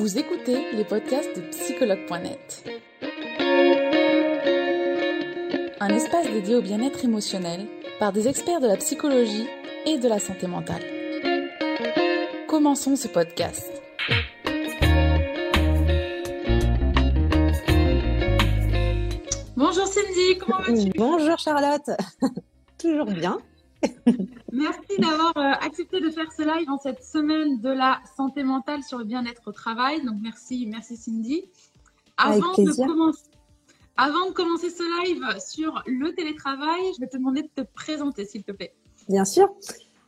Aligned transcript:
Vous 0.00 0.16
écoutez 0.16 0.72
les 0.72 0.84
podcasts 0.84 1.36
de 1.36 1.42
psychologue.net. 1.50 2.64
Un 5.78 5.88
espace 5.90 6.26
dédié 6.26 6.54
au 6.54 6.62
bien-être 6.62 7.04
émotionnel 7.04 7.66
par 7.98 8.10
des 8.10 8.26
experts 8.26 8.60
de 8.60 8.66
la 8.66 8.78
psychologie 8.78 9.46
et 9.84 9.98
de 9.98 10.08
la 10.08 10.18
santé 10.18 10.46
mentale. 10.46 10.82
Commençons 12.48 12.96
ce 12.96 13.08
podcast. 13.08 13.70
Bonjour 19.54 19.86
Cindy, 19.86 20.38
comment 20.40 20.62
vas-tu? 20.62 20.92
Bonjour 20.96 21.38
Charlotte, 21.38 21.90
toujours 22.78 23.04
bien. 23.04 23.38
Merci 24.60 25.00
d'avoir 25.00 25.32
euh, 25.38 25.66
accepté 25.66 26.00
de 26.00 26.10
faire 26.10 26.30
ce 26.30 26.42
live 26.42 26.68
en 26.68 26.76
cette 26.76 27.02
semaine 27.02 27.60
de 27.60 27.70
la 27.70 28.00
santé 28.14 28.44
mentale 28.44 28.82
sur 28.82 28.98
le 28.98 29.04
bien-être 29.04 29.40
au 29.46 29.52
travail. 29.52 30.04
Donc 30.04 30.16
merci, 30.20 30.66
merci 30.66 30.98
Cindy. 30.98 31.44
Avant 32.18 32.52
de, 32.52 32.86
commencer, 32.86 33.22
avant 33.96 34.28
de 34.28 34.32
commencer 34.32 34.68
ce 34.68 34.82
live 35.02 35.24
sur 35.40 35.82
le 35.86 36.14
télétravail, 36.14 36.82
je 36.94 37.00
vais 37.00 37.06
te 37.06 37.16
demander 37.16 37.42
de 37.42 37.48
te 37.54 37.62
présenter 37.74 38.26
s'il 38.26 38.44
te 38.44 38.52
plaît. 38.52 38.74
Bien 39.08 39.24
sûr. 39.24 39.48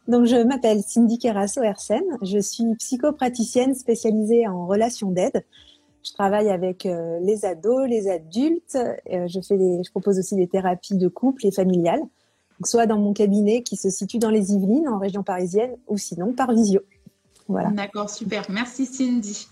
Donc 0.06 0.26
je 0.26 0.36
m'appelle 0.36 0.82
Cindy 0.82 1.18
Kerasso 1.18 1.62
Hersen. 1.62 2.02
Je 2.20 2.38
suis 2.38 2.74
psychopraticienne 2.78 3.74
spécialisée 3.74 4.46
en 4.46 4.66
relations 4.66 5.10
d'aide. 5.10 5.46
Je 6.04 6.12
travaille 6.12 6.50
avec 6.50 6.84
euh, 6.84 7.18
les 7.20 7.46
ados, 7.46 7.88
les 7.88 8.10
adultes. 8.10 8.76
Euh, 8.76 9.26
je 9.28 9.40
fais 9.40 9.56
je 9.56 9.90
propose 9.92 10.18
aussi 10.18 10.36
des 10.36 10.48
thérapies 10.48 10.98
de 10.98 11.08
couple 11.08 11.46
et 11.46 11.52
familiales 11.52 12.02
soit 12.66 12.86
dans 12.86 12.98
mon 12.98 13.12
cabinet 13.12 13.62
qui 13.62 13.76
se 13.76 13.90
situe 13.90 14.18
dans 14.18 14.30
les 14.30 14.52
Yvelines, 14.52 14.88
en 14.88 14.98
région 14.98 15.22
parisienne, 15.22 15.76
ou 15.88 15.98
sinon 15.98 16.32
par 16.32 16.52
visio. 16.52 16.80
Voilà. 17.48 17.70
D'accord, 17.70 18.10
super. 18.10 18.44
Merci 18.48 18.86
Cindy. 18.86 19.48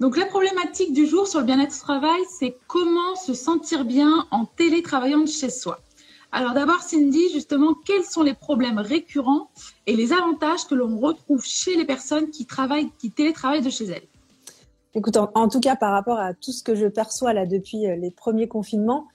Donc 0.00 0.16
la 0.16 0.26
problématique 0.26 0.92
du 0.92 1.06
jour 1.06 1.28
sur 1.28 1.40
le 1.40 1.46
bien-être 1.46 1.76
au 1.76 1.80
travail, 1.80 2.20
c'est 2.38 2.56
comment 2.66 3.14
se 3.14 3.34
sentir 3.34 3.84
bien 3.84 4.26
en 4.30 4.46
télétravaillant 4.46 5.20
de 5.20 5.28
chez 5.28 5.50
soi. 5.50 5.80
Alors 6.32 6.54
d'abord 6.54 6.80
Cindy, 6.80 7.30
justement, 7.32 7.74
quels 7.84 8.04
sont 8.04 8.22
les 8.22 8.34
problèmes 8.34 8.78
récurrents 8.78 9.50
et 9.86 9.94
les 9.94 10.12
avantages 10.12 10.66
que 10.66 10.74
l'on 10.74 10.98
retrouve 10.98 11.44
chez 11.44 11.76
les 11.76 11.84
personnes 11.84 12.30
qui 12.30 12.46
travaillent, 12.46 12.90
qui 12.98 13.10
télétravaillent 13.10 13.62
de 13.62 13.70
chez 13.70 13.84
elles? 13.84 14.08
Écoute, 14.94 15.16
en, 15.16 15.48
tout 15.48 15.60
cas 15.60 15.76
par 15.76 15.92
rapport 15.92 16.18
à 16.18 16.34
tout 16.34 16.52
ce 16.52 16.62
que 16.62 16.74
je 16.74 16.86
perçois 16.86 17.32
là 17.32 17.46
depuis 17.46 17.86
euh, 17.86 17.96
les 17.96 18.10
premiers 18.10 18.48
confinements, 18.48 19.06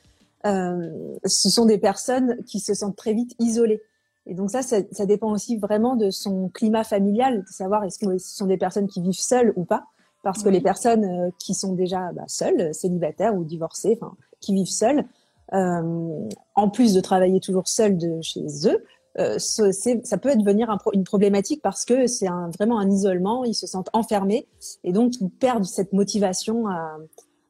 ce 0.43 1.49
sont 1.49 1.65
des 1.65 1.77
personnes 1.77 2.37
qui 2.45 2.59
se 2.59 2.73
sentent 2.73 2.95
très 2.95 3.13
vite 3.13 3.35
isolées. 3.39 3.81
Et 4.27 4.33
donc 4.33 4.51
ça, 4.51 4.61
ça, 4.61 4.77
ça 4.91 5.05
dépend 5.05 5.31
aussi 5.31 5.57
vraiment 5.57 5.95
de 5.95 6.09
son 6.09 6.49
climat 6.49 6.83
familial, 6.83 7.43
de 7.43 7.47
savoir 7.47 7.83
est-ce 7.85 7.97
que 7.97 8.17
ce 8.17 8.35
sont 8.35 8.45
des 8.45 8.57
personnes 8.57 8.87
qui 8.87 9.01
vivent 9.01 9.13
seules 9.13 9.53
ou 9.55 9.63
pas. 9.63 9.85
Parce 10.23 10.43
que 10.43 10.49
les 10.49 10.59
personnes 10.59 11.05
euh, 11.05 11.29
qui 11.39 11.53
sont 11.53 11.73
déjà 11.73 12.11
bah, 12.11 12.25
seules, 12.27 12.73
célibataires 12.73 13.33
ou 13.33 13.45
divorcées, 13.45 13.97
enfin, 14.01 14.15
qui 14.41 14.53
vivent 14.53 14.67
seules, 14.67 15.05
euh, 15.53 16.29
en 16.55 16.69
plus 16.69 16.93
de 16.93 16.99
travailler 16.99 17.39
toujours 17.39 17.67
seules 17.67 17.97
de 17.97 18.19
chez 18.21 18.45
eux, 18.65 18.83
euh, 19.19 19.39
ça 19.39 20.17
peut 20.17 20.35
devenir 20.35 20.69
un 20.69 20.77
une 20.93 21.05
problématique 21.05 21.61
parce 21.61 21.85
que 21.85 22.05
c'est 22.07 22.27
vraiment 22.57 22.77
un 22.77 22.89
isolement, 22.89 23.45
ils 23.45 23.55
se 23.55 23.65
sentent 23.65 23.89
enfermés 23.93 24.47
et 24.83 24.91
donc 24.91 25.19
ils 25.21 25.29
perdent 25.29 25.65
cette 25.65 25.93
motivation 25.93 26.67
à, 26.67 26.97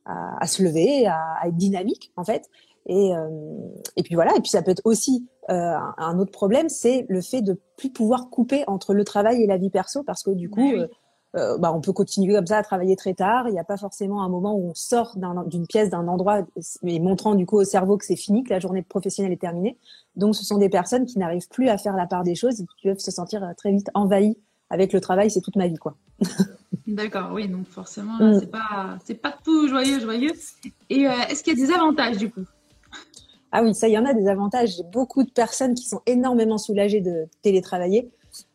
à, 0.06 0.38
à 0.40 0.48
se 0.48 0.64
lever, 0.64 1.08
à, 1.08 1.18
à, 1.42 1.48
être 1.48 1.58
dynamique 1.58 2.14
en 2.16 2.24
fait. 2.24 2.50
Et, 2.88 3.16
euh, 3.16 3.30
et 3.96 4.04
puis 4.04 4.16
voilà. 4.16 4.36
Et 4.36 4.40
puis 4.40 4.50
ça 4.50 4.62
peut 4.62 4.72
être 4.72 4.82
aussi 4.86 5.28
euh, 5.50 5.78
un 5.98 6.20
autre 6.20 6.32
problème, 6.32 6.68
c'est 6.68 7.06
le 7.08 7.22
fait 7.22 7.42
de 7.42 7.60
plus 7.78 7.90
pouvoir 7.90 8.30
couper 8.30 8.64
entre 8.68 8.94
le 8.94 9.04
travail 9.06 9.44
et 9.44 9.48
la 9.48 9.58
vie 9.58 9.70
perso, 9.70 10.04
parce 10.04 10.24
que 10.24 10.32
du 10.32 10.50
coup, 10.50 10.74
euh, 10.74 10.88
euh, 11.36 11.58
bah, 11.58 11.72
on 11.74 11.80
peut 11.80 11.94
continuer 11.94 12.34
comme 12.34 12.48
ça 12.48 12.58
à 12.58 12.64
travailler 12.64 12.98
très 12.98 13.14
tard. 13.14 13.48
Il 13.48 13.54
n'y 13.54 13.60
a 13.60 13.64
pas 13.64 13.78
forcément 13.78 14.24
un 14.24 14.30
moment 14.30 14.56
où 14.56 14.70
on 14.70 14.74
sort 14.74 15.16
d'une 15.46 15.66
pièce, 15.68 15.90
d'un 15.90 16.08
endroit, 16.08 16.46
mais 16.84 17.00
montrant 17.00 17.36
du 17.36 17.46
coup 17.46 17.58
au 17.58 17.64
cerveau 17.64 17.97
que 17.97 18.06
c'est 18.06 18.18
fini, 18.18 18.44
que 18.44 18.50
la 18.50 18.59
journée 18.59 18.81
professionnelle 18.81 19.31
est 19.31 19.42
terminée. 19.42 19.78
Donc, 20.16 20.36
ce 20.36 20.44
sont 20.44 20.58
des 20.58 20.70
personnes 20.70 21.06
qui 21.06 21.18
n'arrivent 21.18 21.47
plus 21.50 21.70
à 21.70 21.78
faire 21.78 21.96
la 21.96 22.08
part 22.08 22.24
des 22.24 22.36
choses 22.36 22.59
et 22.59 22.66
qui 22.78 22.88
peuvent 22.88 23.00
se 23.00 23.12
sentir 23.12 23.46
très 23.58 23.72
vite 23.72 23.90
envahies 23.94 24.38
avec 24.70 24.92
le 24.92 25.00
travail. 25.00 25.31
C'est 25.31 25.42
toute 25.42 25.56
ma 25.56 25.68
vie, 25.68 25.78
quoi. 25.78 25.96
D'accord, 26.88 27.31
oui, 27.34 27.47
donc 27.47 27.68
forcément, 27.68 28.18
mm. 28.20 28.40
c'est 28.40 28.52
pas, 28.52 28.97
pas 29.22 29.38
tout 29.44 29.68
joyeux, 29.68 30.00
joyeux. 30.00 30.31
Et 30.90 31.02
est-ce 31.02 31.44
qu'il 31.44 31.58
y 31.58 31.64
a 31.64 31.68
des 31.68 31.74
avantages 31.74 32.18
du 32.18 32.31
coup? 32.31 32.44
Ah 33.59 33.63
oui, 33.63 33.73
ça, 33.73 33.88
il 33.88 33.94
y 33.94 33.97
en 33.97 34.06
a 34.06 34.13
des 34.13 34.28
avantages. 34.28 34.75
J'ai 34.78 34.84
beaucoup 34.84 35.23
de 35.23 35.31
personnes 35.31 35.73
qui 35.73 35.85
sont 35.85 36.01
énormément 36.06 36.59
soulagées 36.59 37.01
de 37.01 37.28
télétravailler 37.41 38.07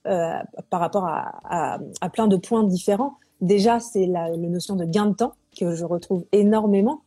euh, 0.07 0.35
par 0.71 0.79
rapport 0.79 1.09
à, 1.09 1.81
plein 2.13 2.29
de 2.29 2.37
points 2.37 2.63
différents. 2.63 3.15
Déjà, 3.41 3.81
c'est 3.81 4.07
la, 4.07 4.31
notion 4.37 4.77
de 4.77 4.85
gain 4.85 5.07
de 5.07 5.15
temps 5.15 5.33
que 5.59 5.75
je 5.75 5.85
retrouve 5.85 6.25
énormément. 6.31 7.01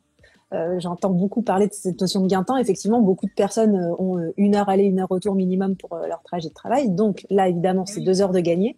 Euh, 0.52 0.78
j'entends 0.78 1.12
beaucoup 1.12 1.42
parler 1.42 1.70
de 1.70 1.74
cette 1.74 2.02
notion 2.02 2.20
de 2.20 2.28
gain 2.28 2.42
de 2.42 2.46
temps. 2.48 2.58
Effectivement, 2.58 3.00
beaucoup 3.00 3.28
de 3.28 3.34
personnes 3.34 3.78
euh, 3.78 3.96
ont 3.98 4.30
une 4.36 4.56
heure 4.56 4.68
aller, 4.68 4.84
une 4.84 5.00
heure 5.00 5.08
retour 5.08 5.34
minimum 5.34 5.78
pour 5.78 5.96
leur 5.96 6.22
trajet 6.24 6.50
de 6.50 6.54
travail. 6.54 6.90
Donc 6.90 7.26
là, 7.30 7.48
évidemment, 7.48 7.86
c'est 7.86 8.02
deux 8.02 8.22
heures 8.22 8.34
de 8.34 8.42
gagner. 8.42 8.78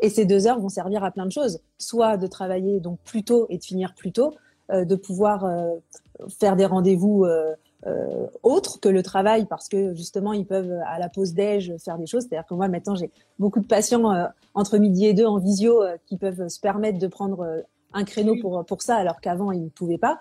Et 0.00 0.10
ces 0.10 0.24
deux 0.24 0.48
heures 0.48 0.58
vont 0.58 0.70
servir 0.70 1.04
à 1.04 1.12
plein 1.12 1.26
de 1.26 1.32
choses. 1.32 1.60
Soit 1.78 2.16
de 2.16 2.26
travailler 2.26 2.80
donc 2.80 2.98
plus 3.04 3.22
tôt 3.22 3.46
et 3.48 3.58
de 3.58 3.64
finir 3.64 3.94
plus 3.94 4.10
tôt, 4.10 4.34
de 4.68 4.96
pouvoir 4.96 5.48
faire 6.28 6.56
des 6.56 6.66
rendez-vous 6.66 7.24
euh, 7.24 7.54
autre 8.42 8.80
que 8.80 8.88
le 8.88 9.02
travail 9.02 9.46
parce 9.46 9.68
que 9.68 9.94
justement 9.94 10.32
ils 10.32 10.46
peuvent 10.46 10.80
à 10.86 10.98
la 10.98 11.08
pause 11.08 11.34
déj 11.34 11.76
faire 11.78 11.98
des 11.98 12.06
choses. 12.06 12.24
C'est-à-dire 12.28 12.46
que 12.46 12.54
moi 12.54 12.68
maintenant 12.68 12.96
j'ai 12.96 13.10
beaucoup 13.38 13.60
de 13.60 13.66
patients 13.66 14.12
euh, 14.12 14.26
entre 14.54 14.78
midi 14.78 15.06
et 15.06 15.14
deux 15.14 15.26
en 15.26 15.38
visio 15.38 15.82
euh, 15.82 15.96
qui 16.06 16.16
peuvent 16.16 16.48
se 16.48 16.58
permettre 16.58 16.98
de 16.98 17.06
prendre 17.06 17.64
un 17.92 18.04
créneau 18.04 18.34
pour 18.40 18.64
pour 18.64 18.82
ça 18.82 18.96
alors 18.96 19.20
qu'avant 19.20 19.52
ils 19.52 19.64
ne 19.64 19.68
pouvaient 19.68 19.98
pas. 19.98 20.18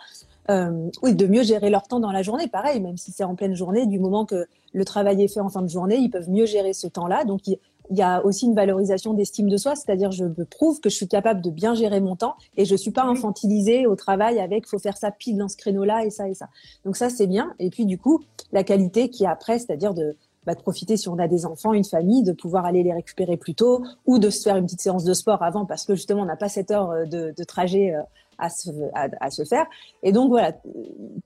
Euh, 0.49 0.89
oui, 1.01 1.15
de 1.15 1.25
mieux 1.25 1.43
gérer 1.43 1.69
leur 1.69 1.87
temps 1.87 1.99
dans 1.99 2.11
la 2.11 2.21
journée, 2.21 2.47
pareil, 2.47 2.79
même 2.79 2.97
si 2.97 3.11
c'est 3.11 3.23
en 3.23 3.35
pleine 3.35 3.55
journée, 3.55 3.87
du 3.87 3.99
moment 3.99 4.25
que 4.25 4.45
le 4.73 4.85
travail 4.85 5.23
est 5.23 5.27
fait 5.27 5.39
en 5.39 5.49
fin 5.49 5.61
de 5.61 5.67
journée, 5.67 5.97
ils 5.97 6.09
peuvent 6.09 6.29
mieux 6.29 6.45
gérer 6.45 6.73
ce 6.73 6.87
temps-là. 6.87 7.25
Donc, 7.25 7.41
il 7.89 7.97
y 7.97 8.01
a 8.01 8.23
aussi 8.25 8.45
une 8.45 8.55
valorisation 8.55 9.13
d'estime 9.13 9.49
de 9.49 9.57
soi, 9.57 9.75
c'est-à-dire 9.75 10.11
je 10.11 10.25
me 10.25 10.45
prouve 10.45 10.79
que 10.79 10.89
je 10.89 10.95
suis 10.95 11.07
capable 11.07 11.41
de 11.41 11.49
bien 11.49 11.73
gérer 11.73 11.99
mon 11.99 12.15
temps 12.15 12.35
et 12.57 12.65
je 12.65 12.75
suis 12.75 12.91
pas 12.91 13.03
infantilisée 13.03 13.87
au 13.87 13.95
travail 13.95 14.39
avec 14.39 14.67
faut 14.67 14.79
faire 14.79 14.97
ça 14.97 15.11
pile 15.11 15.37
dans 15.37 15.47
ce 15.47 15.57
créneau-là 15.57 16.05
et 16.05 16.09
ça 16.09 16.27
et 16.29 16.33
ça. 16.33 16.49
Donc 16.83 16.97
ça 16.97 17.09
c'est 17.09 17.27
bien. 17.27 17.53
Et 17.59 17.69
puis 17.69 17.85
du 17.85 17.97
coup 17.97 18.23
la 18.51 18.63
qualité 18.63 19.09
qui 19.09 19.23
est 19.23 19.27
après, 19.27 19.59
c'est-à-dire 19.59 19.93
de, 19.93 20.15
bah, 20.45 20.53
de 20.53 20.61
profiter 20.61 20.97
si 20.97 21.09
on 21.09 21.17
a 21.17 21.27
des 21.27 21.45
enfants, 21.45 21.73
une 21.73 21.83
famille, 21.83 22.23
de 22.23 22.31
pouvoir 22.31 22.65
aller 22.65 22.83
les 22.83 22.93
récupérer 22.93 23.37
plus 23.37 23.55
tôt 23.55 23.83
ou 24.05 24.19
de 24.19 24.29
se 24.29 24.43
faire 24.43 24.57
une 24.57 24.65
petite 24.65 24.81
séance 24.81 25.03
de 25.03 25.13
sport 25.13 25.41
avant 25.43 25.65
parce 25.65 25.85
que 25.85 25.95
justement 25.95 26.21
on 26.21 26.25
n'a 26.25 26.35
pas 26.35 26.49
cette 26.49 26.71
heure 26.71 26.91
euh, 26.91 27.05
de, 27.05 27.33
de 27.35 27.43
trajet 27.43 27.93
euh, 27.93 28.01
à 28.37 28.49
se, 28.49 28.69
à, 28.93 29.31
se, 29.31 29.45
faire. 29.45 29.65
Et 30.03 30.11
donc 30.11 30.29
voilà, 30.29 30.53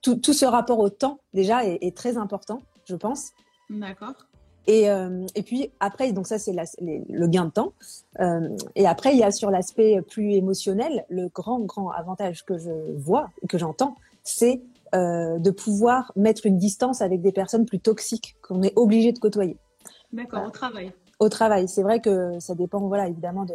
tout, 0.00 0.14
tout, 0.16 0.32
ce 0.32 0.44
rapport 0.44 0.78
au 0.78 0.90
temps 0.90 1.18
déjà 1.34 1.64
est, 1.64 1.78
est 1.80 1.96
très 1.96 2.16
important, 2.16 2.62
je 2.84 2.94
pense. 2.94 3.32
D'accord. 3.68 4.14
Et, 4.70 4.88
euh, 4.88 5.26
et 5.34 5.42
puis 5.42 5.72
après, 5.80 6.12
donc 6.12 6.28
ça 6.28 6.38
c'est 6.38 6.52
le 6.52 7.26
gain 7.26 7.46
de 7.46 7.50
temps. 7.50 7.72
Euh, 8.20 8.56
et 8.76 8.86
après, 8.86 9.12
il 9.14 9.18
y 9.18 9.24
a 9.24 9.32
sur 9.32 9.50
l'aspect 9.50 10.00
plus 10.08 10.34
émotionnel, 10.34 11.04
le 11.08 11.26
grand 11.26 11.58
grand 11.58 11.90
avantage 11.90 12.44
que 12.44 12.56
je 12.56 12.70
vois, 12.96 13.30
que 13.48 13.58
j'entends, 13.58 13.96
c'est 14.22 14.62
euh, 14.94 15.38
de 15.38 15.50
pouvoir 15.50 16.12
mettre 16.14 16.46
une 16.46 16.56
distance 16.56 17.02
avec 17.02 17.20
des 17.20 17.32
personnes 17.32 17.66
plus 17.66 17.80
toxiques 17.80 18.36
qu'on 18.42 18.62
est 18.62 18.72
obligé 18.76 19.10
de 19.10 19.18
côtoyer. 19.18 19.56
D'accord, 20.12 20.46
au 20.46 20.50
travail. 20.50 20.92
Au 21.18 21.28
travail, 21.28 21.66
c'est 21.66 21.82
vrai 21.82 21.98
que 22.00 22.38
ça 22.38 22.54
dépend, 22.54 22.78
voilà, 22.86 23.08
évidemment 23.08 23.46
de 23.46 23.54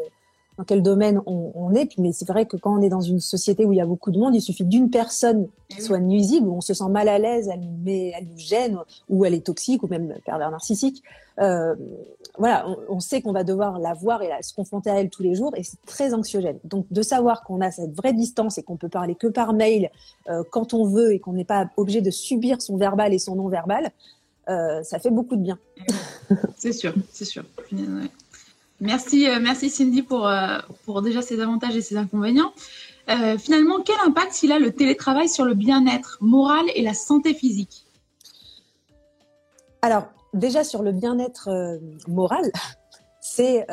dans 0.57 0.63
quel 0.63 0.81
domaine 0.81 1.21
on, 1.25 1.51
on 1.55 1.73
est. 1.73 1.97
Mais 1.97 2.11
c'est 2.11 2.27
vrai 2.27 2.45
que 2.45 2.57
quand 2.57 2.77
on 2.77 2.81
est 2.81 2.89
dans 2.89 3.01
une 3.01 3.19
société 3.19 3.65
où 3.65 3.73
il 3.73 3.77
y 3.77 3.81
a 3.81 3.85
beaucoup 3.85 4.11
de 4.11 4.19
monde, 4.19 4.35
il 4.35 4.41
suffit 4.41 4.63
d'une 4.63 4.89
personne 4.89 5.47
qui 5.69 5.77
eh 5.79 5.81
soit 5.81 5.99
nuisible, 5.99 6.47
où 6.47 6.55
on 6.55 6.61
se 6.61 6.73
sent 6.73 6.89
mal 6.89 7.09
à 7.09 7.17
l'aise, 7.17 7.49
elle, 7.51 7.67
met, 7.83 8.13
elle 8.17 8.27
nous 8.27 8.37
gêne, 8.37 8.77
ou 9.09 9.25
elle 9.25 9.33
est 9.33 9.45
toxique, 9.45 9.83
ou 9.83 9.87
même 9.87 10.13
pervers 10.25 10.51
narcissique. 10.51 11.03
Euh, 11.39 11.75
voilà, 12.37 12.67
on, 12.67 12.95
on 12.95 12.99
sait 12.99 13.21
qu'on 13.21 13.31
va 13.31 13.43
devoir 13.43 13.79
la 13.79 13.93
voir 13.93 14.21
et 14.21 14.29
la, 14.29 14.41
se 14.41 14.53
confronter 14.53 14.89
à 14.89 14.99
elle 14.99 15.09
tous 15.09 15.23
les 15.23 15.35
jours, 15.35 15.53
et 15.55 15.63
c'est 15.63 15.81
très 15.85 16.13
anxiogène. 16.13 16.59
Donc 16.63 16.85
de 16.91 17.01
savoir 17.01 17.43
qu'on 17.43 17.61
a 17.61 17.71
cette 17.71 17.93
vraie 17.93 18.13
distance 18.13 18.57
et 18.57 18.63
qu'on 18.63 18.77
peut 18.77 18.89
parler 18.89 19.15
que 19.15 19.27
par 19.27 19.53
mail 19.53 19.89
euh, 20.29 20.43
quand 20.51 20.73
on 20.73 20.85
veut 20.85 21.13
et 21.13 21.19
qu'on 21.19 21.33
n'est 21.33 21.45
pas 21.45 21.69
obligé 21.77 22.01
de 22.01 22.11
subir 22.11 22.61
son 22.61 22.77
verbal 22.77 23.13
et 23.13 23.19
son 23.19 23.35
non 23.35 23.47
verbal, 23.47 23.91
euh, 24.47 24.83
ça 24.83 24.99
fait 24.99 25.09
beaucoup 25.09 25.35
de 25.35 25.41
bien. 25.41 25.57
c'est 26.57 26.73
sûr, 26.73 26.93
c'est 27.11 27.25
sûr. 27.25 27.43
Merci, 28.81 29.29
euh, 29.29 29.39
merci 29.41 29.69
Cindy 29.69 30.01
pour, 30.01 30.27
euh, 30.27 30.57
pour 30.85 31.01
déjà 31.01 31.21
ses 31.21 31.39
avantages 31.39 31.75
et 31.75 31.81
ses 31.81 31.95
inconvénients. 31.95 32.51
Euh, 33.09 33.37
finalement, 33.37 33.81
quel 33.85 33.95
impact 34.05 34.43
il 34.43 34.51
a 34.51 34.59
le 34.59 34.71
télétravail 34.71 35.29
sur 35.29 35.45
le 35.45 35.53
bien-être 35.53 36.17
moral 36.21 36.65
et 36.75 36.81
la 36.81 36.93
santé 36.93 37.33
physique? 37.33 37.85
Alors, 39.81 40.07
déjà 40.33 40.63
sur 40.63 40.81
le 40.81 40.91
bien-être 40.91 41.79
moral, 42.07 42.51
c'est 43.21 43.65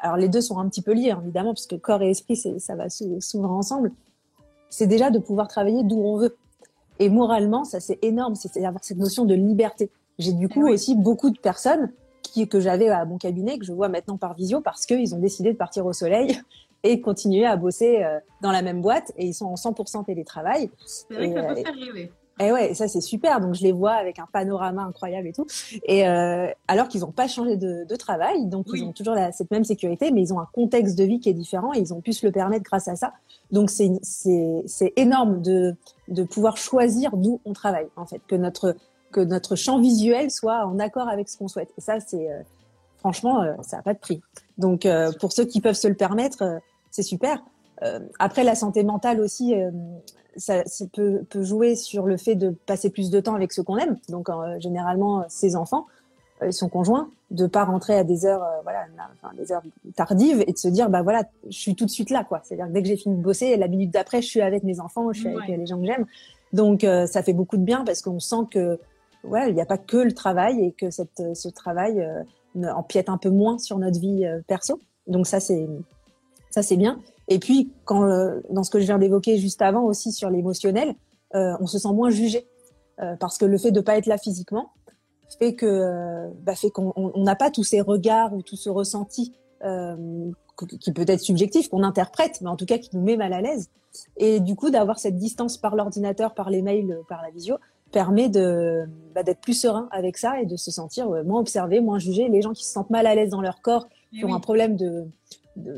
alors 0.00 0.16
les 0.18 0.28
deux 0.28 0.42
sont 0.42 0.58
un 0.58 0.68
petit 0.68 0.82
peu 0.82 0.92
liés 0.92 1.14
évidemment 1.22 1.54
parce 1.54 1.66
que 1.66 1.76
corps 1.76 2.02
et 2.02 2.10
esprit 2.10 2.36
ça 2.36 2.76
va 2.76 2.88
souvent 2.90 3.56
ensemble. 3.56 3.90
C'est 4.68 4.86
déjà 4.86 5.10
de 5.10 5.18
pouvoir 5.18 5.48
travailler 5.48 5.82
d'où 5.82 6.00
on 6.00 6.18
veut. 6.18 6.36
Et 6.98 7.08
moralement, 7.08 7.64
ça 7.64 7.80
c'est 7.80 7.98
énorme, 8.02 8.34
c'est 8.34 8.60
d'avoir 8.60 8.84
cette 8.84 8.98
notion 8.98 9.24
de 9.24 9.34
liberté. 9.34 9.90
J'ai 10.18 10.32
du 10.32 10.48
coup 10.48 10.68
eh 10.68 10.72
aussi 10.72 10.94
beaucoup 10.94 11.30
de 11.30 11.38
personnes 11.38 11.90
que 12.48 12.60
j'avais 12.60 12.88
à 12.88 13.04
mon 13.04 13.18
cabinet, 13.18 13.58
que 13.58 13.64
je 13.64 13.72
vois 13.72 13.88
maintenant 13.88 14.16
par 14.16 14.34
visio, 14.34 14.60
parce 14.60 14.86
qu'ils 14.86 15.14
ont 15.14 15.18
décidé 15.18 15.52
de 15.52 15.56
partir 15.56 15.86
au 15.86 15.92
soleil 15.92 16.40
et 16.82 17.00
continuer 17.00 17.46
à 17.46 17.56
bosser 17.56 18.04
dans 18.42 18.52
la 18.52 18.60
même 18.60 18.82
boîte 18.82 19.12
et 19.16 19.26
ils 19.26 19.34
sont 19.34 19.46
en 19.46 19.54
100% 19.54 20.04
télétravail. 20.04 20.70
C'est 20.84 21.14
vrai 21.14 21.32
que 21.32 21.40
ça 21.40 21.42
peut 21.42 21.54
faire 21.56 21.74
rêver. 21.74 22.12
Et 22.40 22.50
ouais, 22.50 22.74
ça 22.74 22.88
c'est 22.88 23.00
super. 23.00 23.40
Donc 23.40 23.54
je 23.54 23.62
les 23.62 23.72
vois 23.72 23.92
avec 23.92 24.18
un 24.18 24.26
panorama 24.32 24.82
incroyable 24.82 25.28
et 25.28 25.32
tout. 25.32 25.46
Et 25.84 26.06
euh, 26.08 26.48
alors 26.66 26.88
qu'ils 26.88 27.02
n'ont 27.02 27.12
pas 27.12 27.28
changé 27.28 27.56
de, 27.56 27.84
de, 27.84 27.96
travail, 27.96 28.46
donc 28.46 28.66
ils 28.74 28.82
ont 28.82 28.92
toujours 28.92 29.14
la, 29.14 29.30
cette 29.30 29.50
même 29.50 29.64
sécurité, 29.64 30.10
mais 30.10 30.22
ils 30.22 30.34
ont 30.34 30.40
un 30.40 30.48
contexte 30.52 30.98
de 30.98 31.04
vie 31.04 31.20
qui 31.20 31.28
est 31.28 31.34
différent 31.34 31.72
et 31.74 31.78
ils 31.78 31.94
ont 31.94 32.00
pu 32.00 32.12
se 32.12 32.26
le 32.26 32.32
permettre 32.32 32.64
grâce 32.64 32.88
à 32.88 32.96
ça. 32.96 33.12
Donc 33.52 33.70
c'est 33.70 33.92
c'est 34.02 34.92
énorme 34.96 35.42
de 35.42 35.76
de 36.08 36.24
pouvoir 36.24 36.56
choisir 36.56 37.16
d'où 37.16 37.40
on 37.44 37.52
travaille 37.52 37.86
en 37.96 38.06
fait, 38.06 38.20
que 38.26 38.34
notre 38.34 38.74
que 39.14 39.20
notre 39.20 39.54
champ 39.54 39.78
visuel 39.78 40.30
soit 40.30 40.66
en 40.66 40.78
accord 40.80 41.08
avec 41.08 41.28
ce 41.28 41.38
qu'on 41.38 41.48
souhaite. 41.48 41.70
Et 41.78 41.80
ça 41.80 42.00
c'est 42.00 42.30
euh, 42.30 42.40
franchement 42.98 43.42
euh, 43.42 43.54
ça 43.62 43.76
n'a 43.76 43.82
pas 43.82 43.94
de 43.94 43.98
prix. 43.98 44.20
Donc 44.58 44.84
euh, 44.84 45.12
pour 45.20 45.32
ceux 45.32 45.44
qui 45.44 45.60
peuvent 45.60 45.76
se 45.76 45.88
le 45.88 45.94
permettre, 45.94 46.60
c'est 46.90 47.02
super. 47.02 47.42
après 48.18 48.44
la 48.44 48.54
santé 48.54 48.82
mentale 48.82 49.20
aussi 49.20 49.54
ça, 50.36 50.62
peut, 50.92 51.22
peut, 51.30 51.44
jouer 51.44 51.76
sur 51.76 52.06
le 52.06 52.16
fait 52.16 52.34
de 52.34 52.50
passer 52.66 52.90
plus 52.90 53.10
de 53.10 53.20
temps 53.20 53.34
avec 53.34 53.52
ceux 53.52 53.62
qu'on 53.62 53.78
aime, 53.78 53.96
donc 54.08 54.28
généralement 54.58 55.24
ses 55.28 55.54
enfants, 55.54 55.86
son 56.50 56.68
conjoint, 56.68 57.08
de 57.30 57.46
pas 57.46 57.64
rentrer 57.64 57.96
à 57.96 58.04
des 58.04 58.26
heures, 58.26 58.44
voilà, 58.62 58.86
enfin, 59.14 59.34
des 59.36 59.52
heures 59.52 59.62
tardives 59.96 60.42
et 60.46 60.52
de 60.52 60.58
se 60.58 60.68
dire 60.68 60.88
bah 60.88 61.02
voilà, 61.02 61.24
je 61.48 61.58
suis 61.58 61.74
tout 61.74 61.84
de 61.84 61.90
suite 61.90 62.10
là 62.10 62.24
quoi. 62.24 62.40
C'est-à-dire 62.44 62.68
dès 62.68 62.82
que 62.82 62.88
j'ai 62.88 62.96
fini 62.96 63.16
de 63.16 63.22
bosser, 63.22 63.56
la 63.56 63.68
minute 63.68 63.90
d'après, 63.90 64.22
je 64.22 64.28
suis 64.28 64.40
avec 64.40 64.62
mes 64.62 64.78
enfants, 64.80 65.12
je 65.12 65.20
suis 65.20 65.28
avec 65.28 65.48
les 65.48 65.66
gens 65.66 65.80
que 65.80 65.86
j'aime. 65.86 66.06
Donc 66.52 66.86
ça 67.06 67.22
fait 67.22 67.32
beaucoup 67.32 67.56
de 67.56 67.64
bien 67.64 67.84
parce 67.84 68.02
qu'on 68.02 68.20
sent 68.20 68.46
que 68.50 68.78
voilà, 69.24 69.48
il 69.48 69.54
n'y 69.54 69.60
a 69.60 69.66
pas 69.66 69.78
que 69.78 69.96
le 69.96 70.12
travail 70.12 70.64
et 70.64 70.72
que 70.72 70.90
cette, 70.90 71.22
ce 71.34 71.48
travail 71.48 72.06
empiète 72.56 73.08
un 73.08 73.18
peu 73.18 73.30
moins 73.30 73.58
sur 73.58 73.78
notre 73.78 73.98
vie 73.98 74.24
perso. 74.46 74.80
Donc 75.06 75.26
ça 75.26 75.40
c'est 75.40 75.66
ça 76.50 76.62
c'est 76.62 76.76
bien. 76.76 77.00
Et 77.28 77.38
puis, 77.38 77.72
quand, 77.84 78.04
euh, 78.04 78.40
dans 78.50 78.62
ce 78.62 78.70
que 78.70 78.78
je 78.78 78.84
viens 78.84 78.98
d'évoquer 78.98 79.38
juste 79.38 79.62
avant 79.62 79.84
aussi 79.84 80.12
sur 80.12 80.30
l'émotionnel, 80.30 80.94
euh, 81.34 81.56
on 81.60 81.66
se 81.66 81.78
sent 81.78 81.92
moins 81.92 82.10
jugé 82.10 82.46
euh, 83.00 83.16
parce 83.16 83.38
que 83.38 83.44
le 83.44 83.58
fait 83.58 83.72
de 83.72 83.80
pas 83.80 83.96
être 83.96 84.06
là 84.06 84.18
physiquement 84.18 84.70
fait 85.38 85.56
euh, 85.64 86.30
bah, 86.42 86.54
fait 86.54 86.70
qu'on 86.70 87.12
n'a 87.16 87.34
pas 87.34 87.50
tous 87.50 87.64
ces 87.64 87.80
regards 87.80 88.34
ou 88.34 88.42
tout 88.42 88.56
ce 88.56 88.70
ressenti 88.70 89.32
qui 90.80 90.92
peut 90.92 91.06
être 91.08 91.20
subjectif, 91.20 91.68
qu'on 91.70 91.82
interprète, 91.82 92.42
mais 92.42 92.48
en 92.48 92.56
tout 92.56 92.66
cas 92.66 92.76
qui 92.76 92.90
nous 92.94 93.02
met 93.02 93.16
mal 93.16 93.32
à 93.32 93.40
l'aise. 93.40 93.70
Et 94.18 94.40
du 94.40 94.54
coup, 94.54 94.68
d'avoir 94.68 94.98
cette 94.98 95.16
distance 95.16 95.56
par 95.56 95.74
l'ordinateur, 95.74 96.34
par 96.34 96.50
les 96.50 96.60
mails, 96.60 97.00
par 97.08 97.22
la 97.22 97.30
visio, 97.30 97.56
permet 97.94 98.28
de 98.28 98.84
bah, 99.14 99.22
d'être 99.22 99.40
plus 99.40 99.54
serein 99.54 99.88
avec 99.92 100.18
ça 100.18 100.40
et 100.40 100.46
de 100.46 100.56
se 100.56 100.72
sentir 100.72 101.08
moins 101.24 101.40
observé, 101.40 101.80
moins 101.80 102.00
jugé. 102.00 102.28
Les 102.28 102.42
gens 102.42 102.52
qui 102.52 102.64
se 102.64 102.72
sentent 102.72 102.90
mal 102.90 103.06
à 103.06 103.14
l'aise 103.14 103.30
dans 103.30 103.40
leur 103.40 103.62
corps, 103.62 103.88
qui 104.12 104.24
ont 104.24 104.34
un 104.34 104.40
problème 104.40 104.74
de 104.76 105.06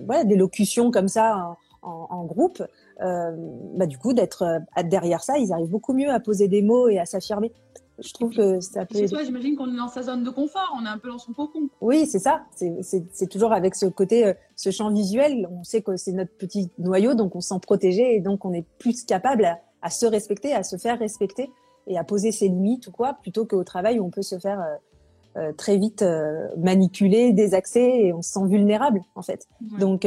voilà, 0.07 0.25
d'élocution 0.25 0.91
comme 0.91 1.09
ça 1.09 1.57
en, 1.83 2.09
en, 2.11 2.25
groupe, 2.25 2.63
euh, 3.03 3.33
bah, 3.77 3.87
du 3.87 3.99
coup, 3.99 4.13
d'être 4.13 4.43
euh, 4.43 4.83
derrière 4.83 5.23
ça, 5.23 5.39
ils 5.39 5.53
arrivent 5.53 5.71
beaucoup 5.71 5.93
mieux 5.93 6.11
à 6.11 6.21
poser 6.21 6.49
des 6.49 6.63
mots 6.63 6.89
et 6.89 6.99
à 6.99 7.07
s'affirmer. 7.07 7.53
Je 7.99 8.13
trouve 8.13 8.35
que 8.35 8.61
ça 8.61 8.85
peut. 8.85 8.99
C'est 8.99 9.09
toi, 9.09 9.23
j'imagine 9.25 9.57
qu'on 9.57 9.73
est 9.73 9.77
dans 9.77 9.89
sa 9.89 10.03
zone 10.03 10.23
de 10.23 10.31
confort, 10.31 10.75
on 10.79 10.85
est 10.85 10.89
un 10.89 10.99
peu 10.99 11.09
dans 11.09 11.19
son 11.19 11.33
cocon. 11.33 11.69
Oui, 11.81 12.07
c'est 12.07 12.19
ça. 12.19 12.45
C'est 12.55 13.29
toujours 13.31 13.53
avec 13.53 13.75
ce 13.75 13.87
côté, 13.87 14.27
euh, 14.27 14.35
ce 14.55 14.71
champ 14.71 14.91
visuel. 14.91 15.49
On 15.51 15.65
sait 15.65 15.83
que 15.83 15.97
c'est 15.97 16.13
notre 16.13 16.33
petit 16.33 16.71
noyau, 16.79 17.15
donc 17.15 17.35
on 17.37 17.41
se 17.41 17.49
sent 17.49 17.61
protégé 17.63 18.17
et 18.17 18.21
donc 18.21 18.45
on 18.45 18.53
est 18.53 18.67
plus 18.79 19.05
capable 19.05 19.47
à, 19.47 19.61
à, 19.81 19.91
se 19.91 20.05
respecter, 20.05 20.53
à 20.53 20.63
se 20.63 20.77
faire 20.77 20.99
respecter 20.99 21.51
et 21.87 21.99
à 21.99 22.05
poser 22.05 22.33
ses 22.33 22.49
limites 22.49 22.87
ou 22.89 22.91
quoi, 22.91 23.15
plutôt 23.15 23.45
qu'au 23.47 23.65
travail 23.65 23.99
où 23.99 24.05
on 24.05 24.11
peut 24.11 24.23
se 24.23 24.39
faire 24.39 24.61
euh, 24.61 25.41
euh, 25.41 25.53
très 25.53 25.77
vite 25.77 26.03
euh, 26.03 26.49
manipulé, 26.57 27.33
désaxé 27.33 27.81
et 27.81 28.13
on 28.13 28.23
se 28.23 28.31
sent 28.31 28.47
vulnérable 28.47 29.03
en 29.15 29.23
fait. 29.23 29.47
Donc 29.79 30.07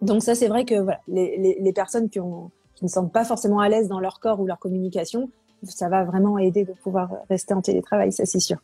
donc 0.00 0.22
ça 0.22 0.34
c'est 0.34 0.48
vrai 0.48 0.64
que 0.64 0.74
voilà, 0.74 1.00
les, 1.08 1.36
les, 1.38 1.58
les 1.60 1.72
personnes 1.72 2.10
qui, 2.10 2.20
ont, 2.20 2.50
qui 2.74 2.84
ne 2.84 2.90
sentent 2.90 3.12
pas 3.12 3.24
forcément 3.24 3.60
à 3.60 3.68
l'aise 3.68 3.88
dans 3.88 4.00
leur 4.00 4.20
corps 4.20 4.40
ou 4.40 4.46
leur 4.46 4.58
communication, 4.58 5.30
ça 5.62 5.88
va 5.88 6.04
vraiment 6.04 6.38
aider 6.38 6.64
de 6.64 6.72
pouvoir 6.72 7.10
rester 7.30 7.54
en 7.54 7.62
télétravail, 7.62 8.12
ça 8.12 8.26
c'est 8.26 8.40
sûr. 8.40 8.58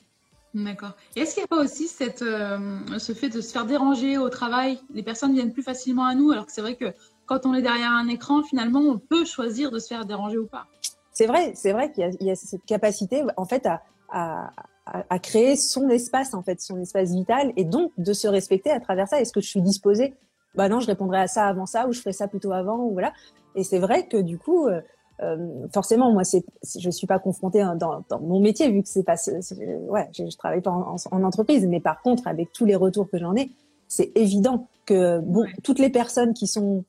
D'accord. 0.52 0.96
Est-ce 1.14 1.34
qu'il 1.34 1.42
n'y 1.42 1.44
a 1.44 1.56
pas 1.56 1.62
aussi 1.62 1.86
cette, 1.86 2.24
ce 2.24 3.12
fait 3.12 3.28
de 3.28 3.40
se 3.40 3.52
faire 3.52 3.66
déranger 3.66 4.18
au 4.18 4.28
travail? 4.28 4.80
Les 4.92 5.04
personnes 5.04 5.32
viennent 5.32 5.52
plus 5.52 5.62
facilement 5.62 6.04
à 6.04 6.14
nous, 6.16 6.32
alors 6.32 6.44
que 6.44 6.52
c'est 6.52 6.60
vrai 6.60 6.74
que 6.74 6.92
quand 7.24 7.46
on 7.46 7.54
est 7.54 7.62
derrière 7.62 7.92
un 7.92 8.08
écran, 8.08 8.42
finalement, 8.42 8.80
on 8.80 8.98
peut 8.98 9.24
choisir 9.24 9.70
de 9.70 9.78
se 9.78 9.86
faire 9.86 10.04
déranger 10.04 10.38
ou 10.38 10.48
pas. 10.48 10.66
C'est 11.12 11.26
vrai, 11.26 11.52
c'est 11.54 11.72
vrai 11.72 11.90
qu'il 11.92 12.08
y, 12.20 12.24
y, 12.24 12.30
a 12.30 12.34
cette 12.34 12.64
capacité, 12.64 13.24
en 13.36 13.44
fait, 13.44 13.66
à, 13.66 13.82
à, 14.10 14.50
à, 14.86 15.18
créer 15.18 15.56
son 15.56 15.88
espace 15.88 16.34
en 16.34 16.42
fait, 16.42 16.60
son 16.60 16.80
espace 16.80 17.12
vital, 17.12 17.52
et 17.56 17.64
donc 17.64 17.92
de 17.98 18.12
se 18.12 18.28
respecter 18.28 18.70
à 18.70 18.80
travers 18.80 19.08
ça. 19.08 19.20
Est-ce 19.20 19.32
que 19.32 19.40
je 19.40 19.48
suis 19.48 19.62
disposée? 19.62 20.14
Bah 20.54 20.68
non, 20.68 20.80
je 20.80 20.86
répondrai 20.86 21.18
à 21.18 21.26
ça 21.26 21.46
avant 21.46 21.66
ça, 21.66 21.86
ou 21.86 21.92
je 21.92 22.00
ferai 22.00 22.12
ça 22.12 22.28
plutôt 22.28 22.52
avant, 22.52 22.78
ou 22.78 22.92
voilà. 22.92 23.12
Et 23.54 23.64
c'est 23.64 23.78
vrai 23.78 24.06
que 24.06 24.16
du 24.16 24.38
coup, 24.38 24.66
euh, 24.66 24.80
euh 25.22 25.66
forcément, 25.72 26.12
moi, 26.12 26.24
c'est, 26.24 26.44
je 26.78 26.90
suis 26.90 27.06
pas 27.06 27.18
confrontée 27.18 27.64
dans, 27.78 28.04
dans 28.08 28.20
mon 28.20 28.40
métier 28.40 28.70
vu 28.70 28.82
que 28.82 28.88
c'est 28.88 29.04
pas, 29.04 29.16
ouais, 29.88 30.08
je, 30.12 30.24
je, 30.28 30.36
travaille 30.36 30.60
pas 30.60 30.70
en, 30.70 30.96
en, 31.10 31.22
entreprise, 31.22 31.66
mais 31.66 31.80
par 31.80 32.02
contre, 32.02 32.26
avec 32.26 32.52
tous 32.52 32.64
les 32.64 32.76
retours 32.76 33.08
que 33.08 33.18
j'en 33.18 33.36
ai, 33.36 33.50
c'est 33.86 34.12
évident 34.16 34.68
que 34.86 35.20
bon, 35.20 35.46
toutes 35.62 35.78
les 35.78 35.90
personnes 35.90 36.34
qui 36.34 36.46
sont 36.46 36.84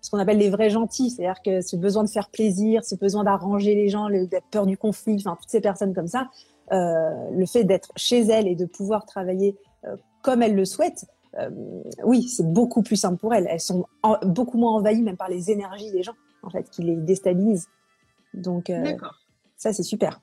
ce 0.00 0.10
qu'on 0.10 0.18
appelle 0.18 0.38
les 0.38 0.50
vrais 0.50 0.70
gentils, 0.70 1.10
c'est-à-dire 1.10 1.42
que 1.44 1.60
ce 1.60 1.76
besoin 1.76 2.04
de 2.04 2.08
faire 2.08 2.30
plaisir, 2.30 2.84
ce 2.84 2.94
besoin 2.94 3.24
d'arranger 3.24 3.74
les 3.74 3.88
gens, 3.88 4.08
le, 4.08 4.28
la 4.30 4.40
peur 4.50 4.66
du 4.66 4.76
conflit, 4.76 5.16
enfin 5.18 5.36
toutes 5.40 5.50
ces 5.50 5.60
personnes 5.60 5.94
comme 5.94 6.06
ça, 6.06 6.28
euh, 6.72 7.30
le 7.32 7.46
fait 7.46 7.64
d'être 7.64 7.90
chez 7.96 8.20
elle 8.20 8.46
et 8.46 8.54
de 8.54 8.64
pouvoir 8.64 9.04
travailler 9.04 9.56
euh, 9.84 9.96
comme 10.22 10.42
elle 10.42 10.54
le 10.54 10.64
souhaite, 10.64 11.06
euh, 11.38 11.50
oui, 12.04 12.22
c'est 12.22 12.50
beaucoup 12.50 12.82
plus 12.82 12.96
simple 12.96 13.18
pour 13.18 13.34
elles. 13.34 13.46
Elles 13.48 13.60
sont 13.60 13.86
beaucoup 14.24 14.58
moins 14.58 14.72
envahies 14.72 15.02
même 15.02 15.16
par 15.16 15.28
les 15.28 15.50
énergies 15.50 15.90
des 15.92 16.02
gens, 16.02 16.16
en 16.42 16.50
fait, 16.50 16.68
qui 16.70 16.82
les 16.82 16.96
déstabilisent. 16.96 17.68
Donc, 18.34 18.70
ça, 19.56 19.72
c'est 19.72 19.82
super. 19.82 20.20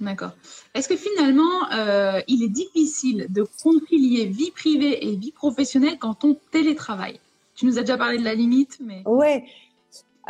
D'accord. 0.00 0.32
Est-ce 0.74 0.88
que 0.88 0.96
finalement, 0.96 1.70
euh, 1.72 2.20
il 2.28 2.42
est 2.42 2.50
difficile 2.50 3.26
de 3.30 3.42
concilier 3.62 4.26
vie 4.26 4.50
privée 4.50 5.06
et 5.06 5.16
vie 5.16 5.32
professionnelle 5.32 5.98
quand 5.98 6.24
on 6.24 6.36
télétravaille? 6.50 7.18
Tu 7.56 7.66
nous 7.66 7.78
as 7.78 7.80
déjà 7.80 7.98
parlé 7.98 8.18
de 8.18 8.24
la 8.24 8.34
limite, 8.34 8.78
mais. 8.80 9.02
Ouais, 9.06 9.44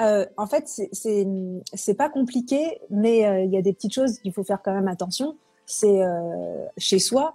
euh, 0.01 0.27
en 0.37 0.47
fait, 0.47 0.69
c'est 0.93 1.95
pas 1.95 2.09
compliqué, 2.09 2.81
mais 2.91 3.27
euh, 3.27 3.45
il 3.45 3.51
y 3.51 3.57
a 3.57 3.63
des 3.63 3.73
petites 3.73 3.95
choses 3.95 4.19
qu'il 4.19 4.33
faut 4.33 4.45
faire 4.45 4.63
quand 4.63 4.73
même 4.73 4.89
attention. 4.89 5.37
C'est 5.65 6.03
euh, 6.03 6.65
chez 6.79 6.99
soi. 6.99 7.35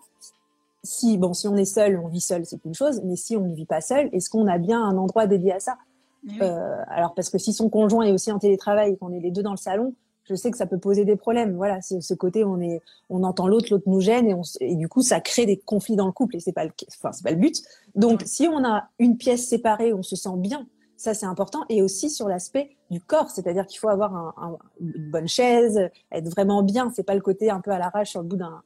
Si 0.83 1.17
bon, 1.17 1.33
si 1.33 1.47
on 1.47 1.57
est 1.57 1.65
seul, 1.65 1.99
on 2.03 2.07
vit 2.07 2.21
seul, 2.21 2.45
c'est 2.45 2.63
une 2.65 2.73
chose. 2.73 3.01
Mais 3.03 3.15
si 3.15 3.35
on 3.35 3.41
ne 3.41 3.53
vit 3.53 3.65
pas 3.65 3.81
seul, 3.81 4.09
est-ce 4.13 4.29
qu'on 4.29 4.47
a 4.47 4.57
bien 4.57 4.81
un 4.81 4.97
endroit 4.97 5.27
dédié 5.27 5.53
à 5.53 5.59
ça? 5.59 5.77
Oui. 6.25 6.37
Euh, 6.41 6.81
Alors 6.87 7.13
parce 7.13 7.29
que 7.29 7.37
si 7.37 7.51
son 7.51 7.69
conjoint 7.69 8.05
est 8.05 8.11
aussi 8.11 8.31
en 8.31 8.39
télétravail 8.39 8.93
et 8.93 8.97
qu'on 8.97 9.11
est 9.11 9.19
les 9.19 9.31
deux 9.31 9.43
dans 9.43 9.51
le 9.51 9.57
salon, 9.57 9.93
je 10.31 10.35
sais 10.35 10.49
que 10.49 10.57
ça 10.57 10.65
peut 10.65 10.77
poser 10.77 11.05
des 11.05 11.17
problèmes. 11.17 11.55
Voilà, 11.55 11.79
ce 11.81 12.13
côté 12.13 12.43
on 12.43 12.59
est, 12.61 12.81
on 13.09 13.23
entend 13.23 13.47
l'autre, 13.47 13.67
l'autre 13.71 13.83
nous 13.87 13.99
gêne 13.99 14.27
et, 14.27 14.33
on, 14.33 14.41
et 14.61 14.75
du 14.75 14.87
coup 14.87 15.01
ça 15.01 15.19
crée 15.19 15.45
des 15.45 15.57
conflits 15.57 15.97
dans 15.97 16.05
le 16.05 16.11
couple 16.11 16.37
et 16.37 16.39
c'est 16.39 16.53
pas 16.53 16.63
le, 16.63 16.71
enfin 16.87 17.11
c'est 17.11 17.23
pas 17.23 17.31
le 17.31 17.37
but. 17.37 17.61
Donc 17.95 18.21
si 18.25 18.47
on 18.47 18.63
a 18.63 18.85
une 18.97 19.17
pièce 19.17 19.47
séparée, 19.47 19.93
on 19.93 20.03
se 20.03 20.15
sent 20.15 20.37
bien 20.37 20.65
ça, 21.01 21.15
c'est 21.15 21.25
important. 21.25 21.65
Et 21.67 21.81
aussi 21.81 22.11
sur 22.11 22.27
l'aspect 22.27 22.77
du 22.91 23.01
corps, 23.01 23.31
c'est-à-dire 23.31 23.65
qu'il 23.65 23.79
faut 23.79 23.89
avoir 23.89 24.15
un, 24.15 24.33
un, 24.37 24.57
une 24.79 25.09
bonne 25.09 25.27
chaise, 25.27 25.89
être 26.11 26.29
vraiment 26.29 26.61
bien. 26.61 26.91
C'est 26.95 27.01
pas 27.01 27.15
le 27.15 27.21
côté 27.21 27.49
un 27.49 27.59
peu 27.59 27.71
à 27.71 27.79
l'arrache 27.79 28.11
sur 28.11 28.21
le 28.21 28.27
bout 28.27 28.35
d'un 28.35 28.61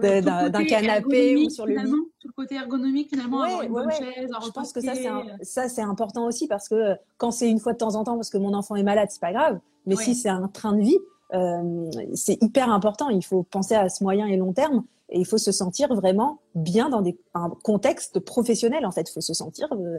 bah 0.00 0.20
d'un 0.50 0.64
canapé 0.64 1.36
ou 1.36 1.50
sur 1.50 1.66
le 1.66 1.78
lit. 1.78 1.90
Tout 2.20 2.28
le 2.28 2.32
côté 2.32 2.54
ergonomique 2.54 3.08
finalement, 3.08 3.40
ouais, 3.40 3.46
avoir 3.46 3.62
une 3.64 3.72
ouais, 3.72 3.82
bonne 3.82 3.90
ouais. 3.90 4.14
chaise. 4.14 4.30
Je 4.44 4.50
pense 4.52 4.72
que 4.72 4.80
ça 4.80 4.94
c'est 4.94 5.44
ça 5.44 5.68
c'est 5.68 5.82
important 5.82 6.26
aussi 6.26 6.46
parce 6.46 6.68
que 6.68 6.94
quand 7.16 7.32
c'est 7.32 7.50
une 7.50 7.58
fois 7.58 7.72
de 7.72 7.78
temps 7.78 7.96
en 7.96 8.04
temps 8.04 8.14
parce 8.14 8.30
que 8.30 8.38
mon 8.38 8.54
enfant 8.54 8.76
est 8.76 8.84
malade, 8.84 9.08
c'est 9.10 9.20
pas 9.20 9.32
grave. 9.32 9.58
Mais 9.86 9.96
si 9.96 10.14
c'est 10.14 10.28
un 10.28 10.46
train 10.46 10.74
de 10.74 10.80
vie, 10.80 10.98
euh, 11.34 11.90
c'est 12.14 12.40
hyper 12.40 12.70
important. 12.70 13.08
Il 13.08 13.24
faut 13.24 13.42
penser 13.42 13.74
à 13.74 13.88
ce 13.88 14.04
moyen 14.04 14.26
et 14.26 14.36
long 14.36 14.52
terme 14.52 14.84
et 15.08 15.18
il 15.18 15.26
faut 15.26 15.38
se 15.38 15.50
sentir 15.50 15.92
vraiment 15.92 16.38
bien 16.54 16.88
dans 16.88 17.02
des, 17.02 17.18
un 17.34 17.50
contexte 17.64 18.20
professionnel 18.20 18.86
en 18.86 18.92
fait. 18.92 19.10
Il 19.10 19.12
faut 19.12 19.20
se 19.20 19.34
sentir 19.34 19.66
euh, 19.72 19.76
euh, 19.76 19.98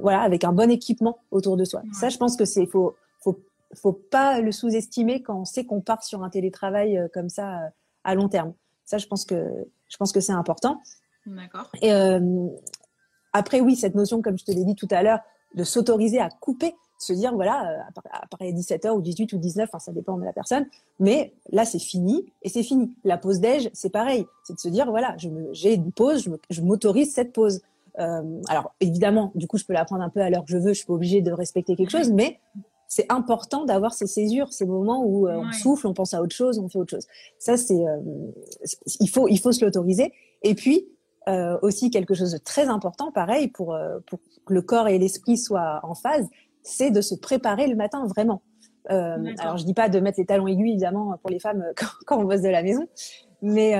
voilà, 0.00 0.20
avec 0.20 0.44
un 0.44 0.52
bon 0.52 0.70
équipement 0.70 1.18
autour 1.30 1.56
de 1.56 1.64
soi. 1.64 1.82
Ça, 1.92 2.08
je 2.08 2.18
pense 2.18 2.36
que 2.36 2.44
c'est 2.44 2.66
faut 2.66 2.94
faut 3.20 3.40
faut 3.74 3.92
pas 3.92 4.40
le 4.40 4.52
sous-estimer 4.52 5.22
quand 5.22 5.40
on 5.40 5.44
sait 5.44 5.64
qu'on 5.64 5.80
part 5.80 6.02
sur 6.02 6.22
un 6.22 6.30
télétravail 6.30 6.98
euh, 6.98 7.08
comme 7.12 7.28
ça 7.28 7.58
euh, 7.58 7.68
à 8.04 8.14
long 8.14 8.28
terme. 8.28 8.52
Ça, 8.84 8.98
je 8.98 9.06
pense 9.06 9.24
que 9.24 9.66
je 9.88 9.96
pense 9.96 10.12
que 10.12 10.20
c'est 10.20 10.32
important. 10.32 10.80
D'accord. 11.26 11.70
Et 11.80 11.92
euh, 11.92 12.48
après, 13.32 13.60
oui, 13.60 13.76
cette 13.76 13.94
notion, 13.94 14.22
comme 14.22 14.38
je 14.38 14.44
te 14.44 14.50
l'ai 14.50 14.64
dit 14.64 14.74
tout 14.74 14.88
à 14.90 15.02
l'heure, 15.02 15.20
de 15.54 15.64
s'autoriser 15.64 16.18
à 16.18 16.28
couper, 16.28 16.74
se 16.98 17.12
dire 17.12 17.34
voilà, 17.34 17.86
après 18.12 18.52
17h 18.52 18.90
ou 18.90 19.02
18 19.02 19.32
ou 19.32 19.38
19, 19.38 19.68
enfin, 19.68 19.78
ça 19.78 19.92
dépend 19.92 20.16
de 20.16 20.24
la 20.24 20.32
personne, 20.32 20.66
mais 21.00 21.34
là 21.50 21.64
c'est 21.64 21.80
fini 21.80 22.24
et 22.42 22.48
c'est 22.48 22.62
fini. 22.62 22.94
La 23.04 23.18
pause 23.18 23.40
déj, 23.40 23.70
c'est 23.72 23.90
pareil, 23.90 24.26
c'est 24.44 24.54
de 24.54 24.60
se 24.60 24.68
dire 24.68 24.88
voilà, 24.88 25.16
j'ai 25.52 25.74
une 25.74 25.92
pause, 25.92 26.28
je 26.48 26.60
m'autorise 26.62 27.12
cette 27.12 27.32
pause. 27.32 27.60
Euh, 27.98 28.22
alors 28.48 28.74
évidemment, 28.80 29.32
du 29.34 29.46
coup, 29.46 29.58
je 29.58 29.64
peux 29.64 29.72
la 29.72 29.84
prendre 29.84 30.02
un 30.02 30.08
peu 30.08 30.20
à 30.20 30.30
l'heure 30.30 30.44
que 30.44 30.50
je 30.50 30.58
veux, 30.58 30.68
je 30.68 30.78
suis 30.78 30.86
pas 30.86 30.94
obligée 30.94 31.20
de 31.20 31.32
respecter 31.32 31.76
quelque 31.76 31.90
chose, 31.90 32.10
mais 32.12 32.40
c'est 32.88 33.10
important 33.10 33.64
d'avoir 33.64 33.94
ces 33.94 34.06
césures, 34.06 34.52
ces 34.52 34.66
moments 34.66 35.04
où 35.04 35.26
euh, 35.26 35.36
on 35.36 35.52
souffle, 35.52 35.86
on 35.86 35.94
pense 35.94 36.14
à 36.14 36.22
autre 36.22 36.34
chose, 36.34 36.58
on 36.58 36.68
fait 36.68 36.78
autre 36.78 36.90
chose. 36.90 37.06
Ça, 37.38 37.56
c'est, 37.56 37.86
euh, 37.86 38.00
il 39.00 39.08
faut, 39.08 39.28
il 39.28 39.38
faut 39.38 39.52
se 39.52 39.64
l'autoriser. 39.64 40.12
Et 40.42 40.54
puis, 40.54 40.88
aussi 41.62 41.90
quelque 41.90 42.14
chose 42.14 42.32
de 42.32 42.38
très 42.38 42.66
important, 42.66 43.12
pareil, 43.12 43.46
pour, 43.46 43.78
pour 44.08 44.18
que 44.44 44.52
le 44.52 44.60
corps 44.60 44.88
et 44.88 44.98
l'esprit 44.98 45.38
soient 45.38 45.78
en 45.84 45.94
phase, 45.94 46.26
c'est 46.64 46.90
de 46.90 47.00
se 47.00 47.14
préparer 47.14 47.68
le 47.68 47.76
matin 47.76 48.04
vraiment. 48.08 48.42
alors 48.86 49.56
je 49.56 49.64
dis 49.64 49.72
pas 49.72 49.88
de 49.88 50.00
mettre 50.00 50.18
les 50.18 50.26
talons 50.26 50.48
aiguilles 50.48 50.72
évidemment 50.72 51.16
pour 51.18 51.30
les 51.30 51.38
femmes 51.38 51.64
quand, 51.76 51.86
quand 52.06 52.18
on 52.18 52.24
bosse 52.24 52.42
de 52.42 52.48
la 52.48 52.64
maison, 52.64 52.88
mais 53.40 53.76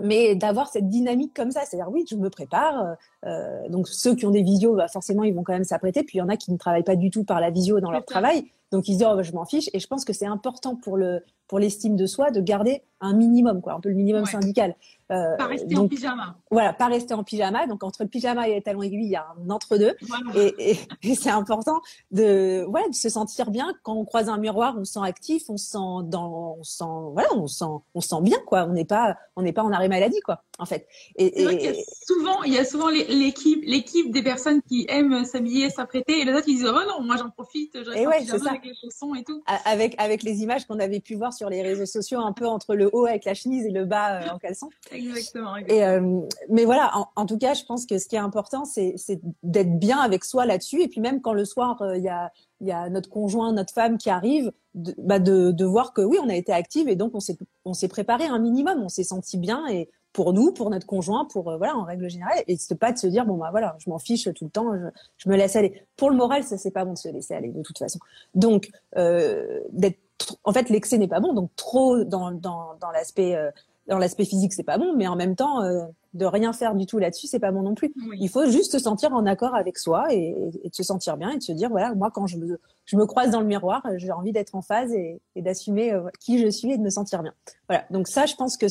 mais 0.00 0.34
d'avoir 0.34 0.68
cette 0.68 0.88
dynamique 0.88 1.32
comme 1.34 1.50
ça, 1.50 1.62
c'est-à-dire 1.64 1.90
oui, 1.90 2.04
je 2.08 2.16
me 2.16 2.30
prépare. 2.30 2.96
Euh, 3.24 3.68
donc 3.68 3.88
ceux 3.88 4.14
qui 4.14 4.26
ont 4.26 4.30
des 4.30 4.42
visios, 4.42 4.74
bah, 4.74 4.88
forcément, 4.88 5.24
ils 5.24 5.34
vont 5.34 5.42
quand 5.42 5.52
même 5.52 5.64
s'apprêter. 5.64 6.02
Puis 6.02 6.18
il 6.18 6.20
y 6.20 6.22
en 6.22 6.28
a 6.28 6.36
qui 6.36 6.52
ne 6.52 6.56
travaillent 6.56 6.82
pas 6.84 6.96
du 6.96 7.10
tout 7.10 7.24
par 7.24 7.40
la 7.40 7.50
visio 7.50 7.80
dans 7.80 7.90
leur 7.90 8.04
travail, 8.04 8.50
donc 8.74 8.88
ils 8.88 8.94
se 8.94 8.98
disent 8.98 9.06
oh, 9.08 9.16
bah, 9.16 9.22
je 9.22 9.32
m'en 9.32 9.44
fiche. 9.44 9.70
Et 9.72 9.78
je 9.78 9.86
pense 9.86 10.04
que 10.04 10.12
c'est 10.12 10.26
important 10.26 10.74
pour 10.74 10.96
le 10.96 11.22
pour 11.46 11.58
l'estime 11.58 11.94
de 11.94 12.06
soi 12.06 12.30
de 12.30 12.40
garder 12.40 12.82
un 13.00 13.12
minimum, 13.12 13.60
quoi, 13.60 13.74
un 13.74 13.80
peu 13.80 13.90
le 13.90 13.94
minimum 13.94 14.24
syndical. 14.24 14.74
Euh, 15.12 15.36
pas 15.36 15.46
rester 15.46 15.76
en 15.76 15.86
pyjama. 15.86 16.36
Voilà, 16.50 16.72
pas 16.72 16.86
rester 16.86 17.12
en 17.12 17.22
pyjama. 17.22 17.66
Donc 17.66 17.84
entre 17.84 18.02
le 18.02 18.08
pyjama 18.08 18.48
et 18.48 18.54
les 18.54 18.62
talons 18.62 18.82
aiguilles, 18.82 19.04
il 19.04 19.10
y 19.10 19.16
a 19.16 19.26
un 19.38 19.50
entre-deux. 19.50 19.94
Et, 20.34 20.78
et, 21.02 21.14
c'est 21.14 21.30
important 21.30 21.80
de, 22.10 22.64
voilà, 22.68 22.88
de 22.88 22.94
se 22.94 23.10
sentir 23.10 23.50
bien. 23.50 23.74
Quand 23.82 23.94
on 23.94 24.06
croise 24.06 24.30
un 24.30 24.38
miroir, 24.38 24.74
on 24.78 24.84
se 24.84 24.94
sent 24.94 25.00
actif, 25.04 25.44
on 25.50 25.58
se 25.58 25.66
sent 25.66 26.06
dans, 26.06 26.56
on 26.58 26.64
sent, 26.64 26.84
voilà, 27.12 27.28
on 27.36 27.46
sent, 27.46 27.64
on 27.94 28.00
sent 28.00 28.22
bien, 28.22 28.38
quoi. 28.46 28.64
On 28.64 28.72
n'est 28.72 28.86
pas, 28.86 29.16
on 29.36 29.42
n'est 29.42 29.52
pas 29.52 29.62
en 29.62 29.70
arrêt 29.70 29.88
maladie, 29.88 30.20
quoi, 30.20 30.42
en 30.58 30.66
fait. 30.66 30.86
Et, 31.16 31.44
vrai 31.44 31.58
qu'il 31.58 31.70
y 31.70 31.80
a 31.80 31.82
souvent, 32.06 32.42
il 32.44 32.52
y 32.52 32.58
a 32.58 32.64
souvent 32.64 32.88
l'équipe, 32.88 33.62
l'équipe 33.64 34.12
des 34.12 34.22
personnes 34.22 34.62
qui 34.62 34.86
aiment 34.88 35.24
s'habiller, 35.24 35.68
s'apprêter, 35.70 36.20
et 36.20 36.24
les 36.24 36.32
autres 36.32 36.44
qui 36.44 36.54
disent, 36.54 36.66
oh 36.68 36.80
non, 36.88 37.04
moi 37.04 37.16
j'en 37.16 37.30
profite, 37.30 37.72
je 37.74 37.90
ouais, 37.90 38.06
avec 38.06 38.64
les 38.64 38.74
chaussons 38.74 39.14
et 39.14 39.24
tout. 39.24 39.42
Avec, 39.64 39.94
avec 39.98 40.22
les 40.22 40.42
images 40.42 40.64
qu'on 40.66 40.78
avait 40.78 41.00
pu 41.00 41.16
voir 41.16 41.32
sur 41.32 41.50
les 41.50 41.62
réseaux 41.62 41.86
sociaux, 41.86 42.20
un 42.20 42.32
peu 42.32 42.46
entre 42.46 42.74
le 42.74 42.88
haut 42.92 43.06
avec 43.06 43.24
la 43.24 43.34
chemise 43.34 43.66
et 43.66 43.70
le 43.70 43.84
bas 43.84 44.22
euh, 44.22 44.28
en 44.30 44.38
caleçon. 44.38 44.68
Exactement. 44.92 45.56
Et, 45.56 45.84
euh, 45.84 46.20
mais 46.48 46.64
voilà, 46.64 46.92
en, 47.16 47.26
tout 47.26 47.38
cas, 47.38 47.54
je 47.54 47.64
pense 47.64 47.86
que 47.86 47.98
ce 47.98 48.06
qui 48.06 48.16
est 48.16 48.20
important, 48.20 48.64
c'est 48.64 48.94
d'être 49.42 49.78
bien 49.78 49.98
avec 49.98 50.24
soi 50.24 50.46
là-dessus. 50.46 50.82
Et 50.82 50.88
puis 50.88 51.00
même 51.00 51.20
quand 51.20 51.32
le 51.32 51.44
soir, 51.44 51.82
euh, 51.82 51.96
il 51.96 52.04
y, 52.04 52.08
a, 52.08 52.30
y, 52.60 52.70
a, 52.70 52.88
notre 52.90 53.10
conjoint, 53.10 53.52
notre 53.52 53.72
femme 53.72 53.98
qui 53.98 54.10
arrive, 54.10 54.52
de, 54.74 54.94
bah 54.98 55.18
de, 55.18 55.50
de, 55.50 55.64
voir 55.64 55.92
que 55.92 56.02
oui, 56.02 56.18
on 56.22 56.28
a 56.28 56.34
été 56.34 56.52
active 56.52 56.88
et 56.88 56.96
donc 56.96 57.12
on 57.14 57.74
s'est 57.74 57.88
préparé 57.88 58.26
un 58.26 58.38
minimum, 58.38 58.82
on 58.82 58.88
s'est 58.88 59.04
senti 59.04 59.38
bien 59.38 59.66
et 59.68 59.88
pour 60.14 60.32
nous, 60.32 60.52
pour 60.52 60.70
notre 60.70 60.86
conjoint, 60.86 61.26
pour 61.26 61.42
voilà 61.58 61.76
en 61.76 61.84
règle 61.84 62.08
générale, 62.08 62.42
et 62.46 62.56
c'est 62.56 62.78
pas 62.78 62.92
de 62.92 62.98
se 62.98 63.06
dire 63.06 63.26
bon 63.26 63.36
bah 63.36 63.48
voilà, 63.50 63.76
je 63.78 63.90
m'en 63.90 63.98
fiche 63.98 64.32
tout 64.34 64.44
le 64.44 64.50
temps, 64.50 64.74
je, 64.74 64.86
je, 65.18 65.28
me 65.28 65.36
laisse 65.36 65.56
aller. 65.56 65.82
Pour 65.96 66.08
le 66.08 66.16
moral, 66.16 66.42
ça 66.42 66.56
c'est 66.56 66.70
pas 66.70 66.86
bon 66.86 66.94
de 66.94 66.98
se 66.98 67.08
laisser 67.08 67.34
aller 67.34 67.50
de 67.50 67.60
toute 67.60 67.78
façon. 67.78 67.98
Donc 68.34 68.70
euh, 68.96 69.60
d'être 69.72 69.98
en 70.44 70.52
fait, 70.52 70.70
l'excès 70.70 70.98
n'est 70.98 71.08
pas 71.08 71.20
bon. 71.20 71.32
Donc, 71.32 71.50
trop 71.56 72.04
dans, 72.04 72.30
dans, 72.30 72.74
dans 72.80 72.90
l'aspect 72.90 73.34
euh, 73.36 73.50
dans 73.86 73.98
l'aspect 73.98 74.24
physique, 74.24 74.54
c'est 74.54 74.62
pas 74.62 74.78
bon, 74.78 74.94
mais 74.96 75.06
en 75.06 75.16
même 75.16 75.36
temps, 75.36 75.62
euh, 75.62 75.84
de 76.14 76.24
rien 76.24 76.54
faire 76.54 76.74
du 76.74 76.86
tout 76.86 76.98
là-dessus, 76.98 77.26
c'est 77.26 77.38
pas 77.38 77.50
bon 77.50 77.60
non 77.60 77.74
plus. 77.74 77.92
Il 78.18 78.30
faut 78.30 78.46
juste 78.46 78.72
se 78.72 78.78
sentir 78.78 79.12
en 79.12 79.26
accord 79.26 79.54
avec 79.54 79.76
soi 79.76 80.06
et, 80.10 80.34
et, 80.62 80.70
de 80.70 80.74
se 80.74 80.82
sentir 80.82 81.18
bien 81.18 81.30
et 81.30 81.36
de 81.36 81.42
se 81.42 81.52
dire 81.52 81.68
voilà, 81.68 81.94
moi 81.94 82.10
quand 82.10 82.26
je 82.26 82.38
me, 82.38 82.58
je 82.86 82.96
me 82.96 83.04
croise 83.04 83.30
dans 83.30 83.40
le 83.40 83.46
miroir, 83.46 83.82
j'ai 83.96 84.10
envie 84.10 84.32
d'être 84.32 84.54
en 84.54 84.62
phase 84.62 84.90
et, 84.94 85.20
et 85.36 85.42
d'assumer 85.42 85.92
euh, 85.92 86.08
qui 86.18 86.38
je 86.38 86.48
suis 86.48 86.72
et 86.72 86.78
de 86.78 86.82
me 86.82 86.88
sentir 86.88 87.22
bien. 87.22 87.34
Voilà. 87.68 87.84
Donc 87.90 88.08
ça, 88.08 88.24
je 88.24 88.36
pense 88.36 88.56
que 88.56 88.68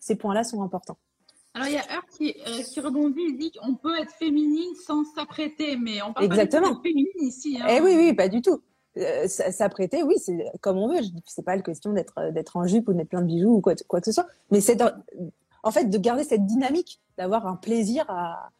ces 0.00 0.16
points-là 0.16 0.42
sont 0.44 0.62
importants. 0.62 0.98
Alors 1.54 1.68
il 1.68 1.74
y 1.74 1.78
a 1.78 1.82
Heure 1.92 2.06
qui, 2.16 2.34
qui 2.34 2.80
rebondit, 2.80 3.22
il 3.28 3.36
dit 3.36 3.52
qu'on 3.52 3.74
peut 3.74 3.98
être 3.98 4.12
féminine 4.12 4.74
sans 4.86 5.04
s'apprêter, 5.04 5.76
mais 5.76 6.00
on 6.02 6.12
parle 6.12 6.26
Exactement. 6.26 6.68
pas 6.68 6.74
de 6.74 6.82
féminine 6.82 7.22
ici. 7.22 7.58
Hein. 7.60 7.66
Eh 7.68 7.80
oui, 7.80 7.94
oui, 7.96 8.14
pas 8.14 8.28
du 8.28 8.40
tout. 8.40 8.62
Euh, 8.96 9.28
s'apprêter, 9.28 10.02
oui, 10.02 10.14
c'est 10.18 10.44
comme 10.60 10.78
on 10.78 10.88
veut. 10.88 11.00
C'est 11.26 11.44
pas 11.44 11.54
la 11.54 11.62
question 11.62 11.92
d'être 11.92 12.14
euh, 12.18 12.32
d'être 12.32 12.56
en 12.56 12.66
jupe 12.66 12.88
ou 12.88 12.92
de 12.92 12.96
mettre 12.96 13.10
plein 13.10 13.22
de 13.22 13.26
bijoux 13.26 13.56
ou 13.56 13.60
quoi, 13.60 13.74
quoi 13.86 14.00
que 14.00 14.06
ce 14.06 14.12
soit. 14.12 14.26
Mais 14.50 14.60
c'est 14.60 14.82
en 15.62 15.70
fait 15.70 15.84
de 15.84 15.98
garder 15.98 16.24
cette 16.24 16.44
dynamique, 16.44 17.00
d'avoir 17.16 17.46
un 17.46 17.56
plaisir 17.56 18.04
à, 18.08 18.50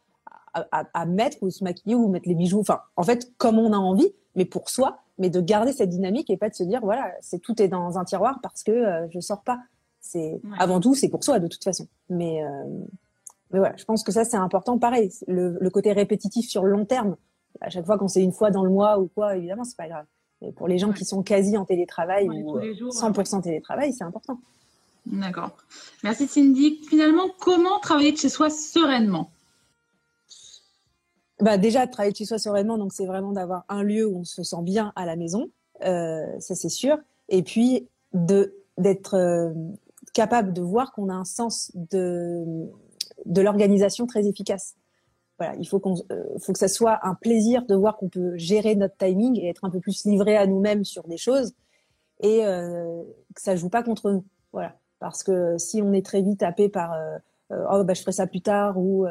à, 0.53 0.85
à, 0.93 1.05
mettre 1.05 1.37
ou 1.41 1.49
se 1.49 1.63
maquiller 1.63 1.95
ou 1.95 2.07
mettre 2.07 2.27
les 2.27 2.35
bijoux. 2.35 2.59
Enfin, 2.59 2.81
en 2.95 3.03
fait, 3.03 3.31
comme 3.37 3.59
on 3.59 3.73
a 3.73 3.77
envie, 3.77 4.13
mais 4.35 4.45
pour 4.45 4.69
soi, 4.69 4.99
mais 5.17 5.29
de 5.29 5.41
garder 5.41 5.73
cette 5.73 5.89
dynamique 5.89 6.29
et 6.29 6.37
pas 6.37 6.49
de 6.49 6.55
se 6.55 6.63
dire 6.63 6.79
voilà, 6.81 7.11
c'est 7.21 7.39
tout 7.39 7.61
est 7.61 7.67
dans 7.67 7.97
un 7.97 8.05
tiroir 8.05 8.39
parce 8.41 8.63
que 8.63 8.71
euh, 8.71 9.07
je 9.09 9.19
sors 9.19 9.43
pas. 9.43 9.59
C'est 10.01 10.41
avant 10.57 10.79
tout, 10.79 10.95
c'est 10.95 11.09
pour 11.09 11.23
soi 11.23 11.39
de 11.39 11.47
toute 11.47 11.63
façon. 11.63 11.87
Mais 12.09 12.43
euh, 12.43 12.49
mais 13.51 13.59
voilà, 13.59 13.75
je 13.77 13.85
pense 13.85 14.03
que 14.03 14.11
ça 14.11 14.25
c'est 14.25 14.37
important. 14.37 14.77
Pareil, 14.77 15.11
le, 15.27 15.57
le 15.59 15.69
côté 15.69 15.93
répétitif 15.93 16.49
sur 16.49 16.63
le 16.63 16.71
long 16.71 16.85
terme. 16.85 17.15
À 17.59 17.69
chaque 17.69 17.85
fois, 17.85 17.97
quand 17.97 18.07
c'est 18.07 18.23
une 18.23 18.31
fois 18.31 18.49
dans 18.49 18.63
le 18.63 18.71
mois 18.71 18.99
ou 18.99 19.07
quoi, 19.07 19.35
évidemment, 19.37 19.63
c'est 19.63 19.77
pas 19.77 19.87
grave 19.87 20.05
pour 20.55 20.67
les 20.67 20.79
gens 20.79 20.91
qui 20.91 21.05
sont 21.05 21.21
quasi 21.21 21.57
en 21.57 21.65
télétravail 21.65 22.27
ou 22.27 22.57
100% 22.57 23.37
euh, 23.37 23.41
télétravail, 23.41 23.93
c'est 23.93 24.03
important. 24.03 24.39
D'accord. 25.05 25.55
Merci 26.03 26.27
Cindy. 26.27 26.81
Finalement, 26.89 27.29
comment 27.39 27.79
travailler 27.79 28.11
de 28.11 28.17
chez 28.17 28.29
soi 28.29 28.49
sereinement? 28.49 29.31
Bah 31.39 31.57
déjà, 31.57 31.87
travailler 31.87 32.11
de 32.11 32.17
chez 32.17 32.25
soi 32.25 32.37
sereinement, 32.37 32.77
donc 32.77 32.93
c'est 32.93 33.05
vraiment 33.05 33.31
d'avoir 33.31 33.65
un 33.69 33.83
lieu 33.83 34.05
où 34.05 34.19
on 34.19 34.23
se 34.23 34.43
sent 34.43 34.61
bien 34.61 34.93
à 34.95 35.05
la 35.05 35.15
maison, 35.15 35.49
euh, 35.83 36.25
ça 36.39 36.55
c'est 36.55 36.69
sûr. 36.69 36.97
Et 37.29 37.43
puis 37.43 37.87
de 38.13 38.55
d'être 38.77 39.15
euh, 39.15 39.53
capable 40.13 40.53
de 40.53 40.61
voir 40.61 40.91
qu'on 40.91 41.09
a 41.09 41.13
un 41.13 41.25
sens 41.25 41.71
de 41.75 42.69
de 43.25 43.41
l'organisation 43.41 44.07
très 44.07 44.27
efficace 44.27 44.75
il 45.59 45.67
faut, 45.67 45.81
euh, 46.11 46.23
faut 46.39 46.53
que 46.53 46.59
ça 46.59 46.67
soit 46.67 46.99
un 47.03 47.15
plaisir 47.15 47.65
de 47.65 47.75
voir 47.75 47.97
qu'on 47.97 48.09
peut 48.09 48.37
gérer 48.37 48.75
notre 48.75 48.95
timing 48.97 49.39
et 49.39 49.49
être 49.49 49.65
un 49.65 49.69
peu 49.69 49.79
plus 49.79 50.05
livré 50.05 50.37
à 50.37 50.47
nous-mêmes 50.47 50.83
sur 50.83 51.07
des 51.07 51.17
choses 51.17 51.53
et 52.21 52.45
euh, 52.45 53.01
que 53.35 53.41
ça 53.41 53.55
joue 53.55 53.69
pas 53.69 53.83
contre 53.83 54.11
nous. 54.11 54.25
Voilà. 54.51 54.75
Parce 54.99 55.23
que 55.23 55.57
si 55.57 55.81
on 55.81 55.93
est 55.93 56.05
très 56.05 56.21
vite 56.21 56.39
tapé 56.39 56.69
par 56.69 56.93
euh, 56.93 57.17
oh 57.71 57.83
bah 57.83 57.93
je 57.93 58.01
ferai 58.01 58.11
ça 58.11 58.27
plus 58.27 58.41
tard 58.41 58.77
ou 58.77 59.07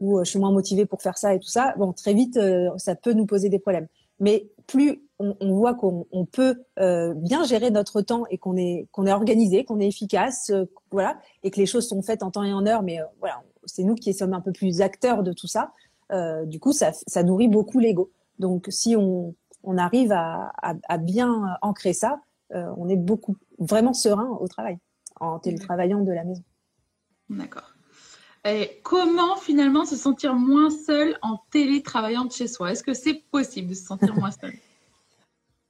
ou 0.00 0.18
je 0.24 0.28
suis 0.28 0.38
moins 0.38 0.50
motivé 0.50 0.86
pour 0.86 1.02
faire 1.02 1.18
ça 1.18 1.34
et 1.34 1.38
tout 1.38 1.48
ça, 1.48 1.74
bon 1.76 1.92
très 1.92 2.14
vite 2.14 2.38
ça 2.78 2.94
peut 2.94 3.12
nous 3.12 3.26
poser 3.26 3.48
des 3.48 3.58
problèmes. 3.58 3.86
Mais 4.18 4.48
plus 4.66 5.03
on, 5.18 5.36
on 5.40 5.54
voit 5.54 5.74
qu'on 5.74 6.06
on 6.10 6.24
peut 6.26 6.64
bien 6.76 7.44
gérer 7.44 7.70
notre 7.70 8.00
temps 8.00 8.24
et 8.30 8.38
qu'on 8.38 8.56
est 8.56 8.88
qu'on 8.92 9.06
est 9.06 9.12
organisé, 9.12 9.64
qu'on 9.64 9.80
est 9.80 9.88
efficace, 9.88 10.52
voilà, 10.90 11.18
et 11.42 11.50
que 11.50 11.60
les 11.60 11.66
choses 11.66 11.88
sont 11.88 12.02
faites 12.02 12.22
en 12.22 12.30
temps 12.30 12.44
et 12.44 12.52
en 12.52 12.66
heure, 12.66 12.82
mais 12.82 12.98
voilà, 13.20 13.42
c'est 13.66 13.84
nous 13.84 13.94
qui 13.94 14.12
sommes 14.14 14.34
un 14.34 14.40
peu 14.40 14.52
plus 14.52 14.80
acteurs 14.80 15.22
de 15.22 15.32
tout 15.32 15.46
ça. 15.46 15.72
Euh, 16.12 16.44
du 16.44 16.60
coup, 16.60 16.72
ça, 16.72 16.92
ça 16.92 17.22
nourrit 17.22 17.48
beaucoup 17.48 17.78
l'ego. 17.78 18.10
Donc, 18.38 18.66
si 18.68 18.96
on, 18.96 19.34
on 19.62 19.78
arrive 19.78 20.12
à, 20.12 20.52
à, 20.62 20.98
bien 20.98 21.56
ancrer 21.62 21.92
ça, 21.92 22.20
euh, 22.54 22.66
on 22.76 22.88
est 22.88 22.96
beaucoup 22.96 23.36
vraiment 23.58 23.94
serein 23.94 24.28
au 24.40 24.48
travail, 24.48 24.78
en 25.20 25.38
télétravaillant 25.38 26.00
de 26.00 26.12
la 26.12 26.24
maison. 26.24 26.42
D'accord. 27.30 27.74
Et 28.46 28.80
comment 28.82 29.36
finalement 29.36 29.86
se 29.86 29.96
sentir 29.96 30.34
moins 30.34 30.68
seul 30.68 31.16
en 31.22 31.40
télétravaillant 31.50 32.26
de 32.26 32.32
chez 32.32 32.46
soi? 32.46 32.72
Est-ce 32.72 32.82
que 32.82 32.92
c'est 32.92 33.22
possible 33.30 33.68
de 33.68 33.74
se 33.74 33.84
sentir 33.84 34.14
moins 34.14 34.30
seul? 34.30 34.52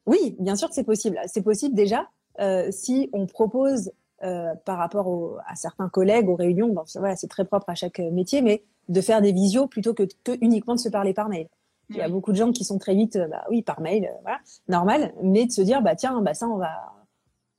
Oui, 0.07 0.37
bien 0.39 0.57
sûr 0.57 0.69
que 0.69 0.75
c'est 0.75 0.85
possible. 0.85 1.19
C'est 1.27 1.43
possible 1.43 1.75
déjà 1.75 2.09
euh, 2.41 2.71
si 2.71 3.09
on 3.13 3.27
propose 3.27 3.91
euh, 4.25 4.55
par 4.65 4.79
rapport 4.79 5.39
à 5.47 5.55
certains 5.55 5.89
collègues 5.91 6.31
aux 6.31 6.37
réunions. 6.37 6.69
Bon, 6.69 6.85
voilà, 6.95 7.15
c'est 7.15 7.27
très 7.27 7.45
propre 7.45 7.69
à 7.69 7.75
chaque 7.75 7.99
métier, 7.99 8.41
mais 8.41 8.65
de 8.89 9.01
faire 9.03 9.21
des 9.21 9.33
visios 9.33 9.67
plutôt 9.67 9.93
que, 9.93 10.05
uniquement 10.41 10.75
de 10.75 10.81
se 10.81 10.89
parler 10.89 11.13
par 11.13 11.29
mail. 11.29 11.49
Il 11.91 11.97
y 11.97 12.01
a 12.01 12.09
beaucoup 12.09 12.33
de 12.33 12.37
gens 12.37 12.51
qui 12.51 12.65
sont 12.65 12.79
très 12.79 12.95
vite, 12.95 13.17
euh, 13.17 13.29
bah 13.29 13.45
oui, 13.51 13.61
par 13.61 13.83
mail, 13.83 14.07
euh, 14.07 14.17
voilà, 14.23 14.39
normal, 14.69 15.13
mais 15.23 15.45
de 15.45 15.53
se 15.53 15.61
dire, 15.61 15.83
bah 15.83 15.95
tiens, 15.95 16.23
bah 16.23 16.33
ça, 16.33 16.49
on 16.49 16.57
va, 16.57 16.71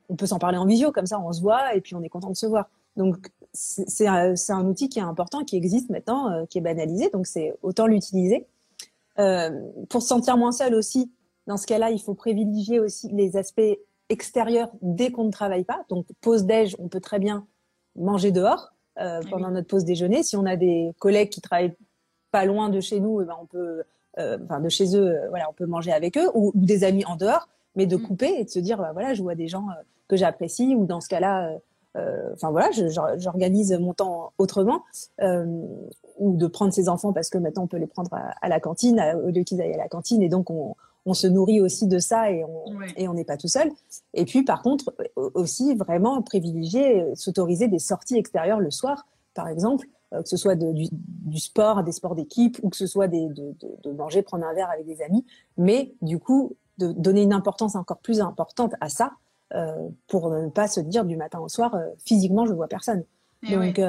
on 0.10 0.16
peut 0.16 0.26
s'en 0.26 0.40
parler 0.40 0.58
en 0.58 0.66
visio, 0.66 0.92
comme 0.92 1.06
ça, 1.06 1.20
on 1.20 1.32
se 1.34 1.42
voit 1.42 1.76
et 1.76 1.82
puis 1.82 1.94
on 1.94 2.02
est 2.02 2.10
content 2.10 2.32
de 2.32 2.36
se 2.36 2.48
voir. 2.48 2.70
Donc 2.96 3.28
c'est 3.54 4.08
un, 4.08 4.34
un, 4.50 4.66
outil 4.66 4.90
qui 4.90 4.98
est 4.98 5.04
important, 5.04 5.44
qui 5.44 5.58
existe 5.58 5.90
maintenant, 5.90 6.46
qui 6.48 6.58
est 6.58 6.62
banalisé, 6.62 7.10
donc 7.12 7.28
c'est 7.28 7.54
autant 7.62 7.86
l'utiliser. 7.86 8.48
pour 9.18 10.02
se 10.02 10.08
sentir 10.08 10.38
moins 10.38 10.54
seul 10.54 10.74
aussi, 10.74 11.12
dans 11.48 11.58
ce 11.58 11.68
cas-là, 11.68 11.92
il 11.92 12.00
faut 12.00 12.14
privilégier 12.14 12.80
aussi 12.80 13.10
les 13.10 13.38
aspects 13.38 13.62
extérieur 14.10 14.70
dès 14.82 15.12
qu'on 15.12 15.26
ne 15.26 15.32
travaille 15.32 15.64
pas. 15.64 15.84
Donc 15.90 16.06
pause 16.22 16.46
déj, 16.46 16.76
on 16.80 16.88
peut 16.88 17.00
très 17.00 17.20
bien 17.20 17.48
manger 17.96 18.32
dehors 18.32 18.74
euh, 19.00 19.22
pendant 19.30 19.52
notre 19.52 19.68
pause 19.68 19.86
déjeuner. 19.86 20.24
Si 20.24 20.36
on 20.36 20.46
a 20.46 20.56
des 20.56 20.92
collègues 21.00 21.30
qui 21.30 21.42
travaillent 21.42 21.76
pas 22.32 22.46
loin 22.46 22.70
de 22.70 22.80
chez 22.80 23.00
nous, 23.00 23.22
eh 23.22 23.26
ben 23.26 23.36
on 23.42 23.46
peut, 23.46 23.84
euh, 24.20 24.38
enfin 24.44 24.60
de 24.60 24.70
chez 24.70 24.96
eux, 24.96 25.08
euh, 25.08 25.30
voilà, 25.30 25.50
on 25.50 25.54
peut 25.54 25.66
manger 25.66 25.92
avec 25.92 26.18
eux 26.18 26.30
ou, 26.34 26.52
des 26.56 26.84
amis 26.84 27.06
en 27.06 27.16
dehors, 27.16 27.48
mais 27.76 27.86
de 27.86 27.98
mm. 27.98 28.02
couper 28.04 28.34
et 28.40 28.46
de 28.46 28.50
se 28.50 28.60
dire, 28.60 28.78
bah, 28.78 28.92
voilà, 28.94 29.14
je 29.14 29.22
vois 29.22 29.36
des 29.36 29.48
gens 29.48 29.68
que 30.08 30.16
j'apprécie 30.16 30.76
ou 30.76 30.86
dans 30.86 31.02
ce 31.02 31.10
cas-là, 31.10 31.52
enfin 32.34 32.52
voilà, 32.52 32.70
j'organise 33.18 33.72
mon 33.80 33.94
temps 33.94 34.34
autrement 34.38 34.84
ou 36.20 36.36
de 36.36 36.46
prendre 36.46 36.74
ses 36.74 36.90
enfants 36.90 37.14
parce 37.14 37.30
que 37.30 37.38
maintenant 37.38 37.64
on 37.64 37.68
peut 37.68 37.78
les 37.78 37.88
prendre 37.88 38.14
à, 38.14 38.34
à 38.42 38.50
la 38.50 38.60
cantine 38.60 39.02
au 39.24 39.30
lieu 39.30 39.44
qu'ils 39.44 39.62
aillent 39.62 39.74
à 39.74 39.78
la 39.78 39.88
cantine 39.88 40.22
et 40.22 40.28
donc 40.28 40.50
on, 40.50 40.76
on 41.06 41.14
se 41.14 41.28
nourrit 41.28 41.62
aussi 41.62 41.88
de 41.88 42.00
ça 42.00 42.32
et 42.32 42.44
on 42.44 42.82
et 42.98 43.08
on 43.08 43.14
n'est 43.14 43.26
pas 43.26 43.38
tout 43.38 43.48
seul. 43.48 43.72
Et 44.14 44.26
puis 44.26 44.44
par 44.44 44.62
contre 44.62 44.94
aussi 45.16 45.76
vraiment 45.76 46.22
privilégier, 46.22 47.02
euh, 47.02 47.16
s'autoriser 47.16 47.68
des 47.68 47.80
sorties 47.80 48.18
extérieures 48.18 48.60
le 48.60 48.72
soir, 48.72 49.06
par 49.34 49.48
exemple, 49.48 49.88
euh, 50.14 50.22
que 50.22 50.30
ce 50.30 50.38
soit 50.38 50.56
du, 50.56 50.88
du, 50.92 51.40
sport, 51.40 51.84
des 51.84 51.92
sports 51.92 52.16
d'équipe 52.16 52.60
ou 52.64 52.70
que 52.70 52.78
ce 52.78 52.88
soit 52.88 53.08
des, 53.08 53.28
de, 53.28 53.56
de, 53.60 53.76
de, 53.84 53.92
manger, 53.92 54.22
prendre 54.22 54.46
un 54.46 54.54
verre 54.54 54.70
avec 54.70 54.86
des 54.86 55.02
amis, 55.02 55.26
mais 55.58 55.94
du 56.02 56.20
coup 56.20 56.56
de 56.78 56.92
donner 56.92 57.24
une 57.24 57.34
importance 57.34 57.76
encore 57.76 57.98
plus 57.98 58.20
importante 58.20 58.74
à 58.82 58.90
ça 58.90 59.14
euh, 59.54 59.90
pour 60.08 60.30
ne 60.30 60.50
pas 60.50 60.68
se 60.68 60.80
dire 60.80 61.06
du 61.06 61.18
matin 61.18 61.40
au 61.40 61.48
soir 61.48 61.74
euh, 61.76 61.88
physiquement 62.06 62.46
je 62.46 62.54
vois 62.54 62.68
personne. 62.68 63.04
Et 63.44 63.56
Donc 63.56 63.80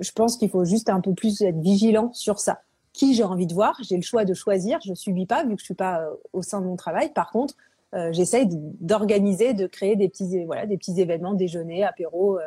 je 0.00 0.12
pense 0.12 0.36
qu'il 0.36 0.50
faut 0.50 0.64
juste 0.64 0.90
un 0.90 1.00
peu 1.00 1.14
plus 1.14 1.40
être 1.42 1.58
vigilant 1.60 2.12
sur 2.12 2.40
ça. 2.40 2.62
Qui 2.98 3.14
j'ai 3.14 3.22
envie 3.22 3.46
de 3.46 3.54
voir, 3.54 3.78
j'ai 3.80 3.94
le 3.96 4.02
choix 4.02 4.24
de 4.24 4.34
choisir, 4.34 4.80
je 4.84 4.92
subis 4.92 5.26
pas 5.26 5.44
vu 5.44 5.54
que 5.54 5.60
je 5.60 5.66
suis 5.66 5.74
pas 5.74 6.04
au 6.32 6.42
sein 6.42 6.60
de 6.60 6.66
mon 6.66 6.74
travail. 6.74 7.12
Par 7.12 7.30
contre, 7.30 7.54
j'essaye 8.10 8.48
d'organiser, 8.50 9.54
de 9.54 9.68
créer 9.68 9.94
des 9.94 10.08
petits, 10.08 10.44
voilà, 10.46 10.66
des 10.66 10.76
petits 10.76 11.00
événements, 11.00 11.34
déjeuner, 11.34 11.84
apéro, 11.84 12.40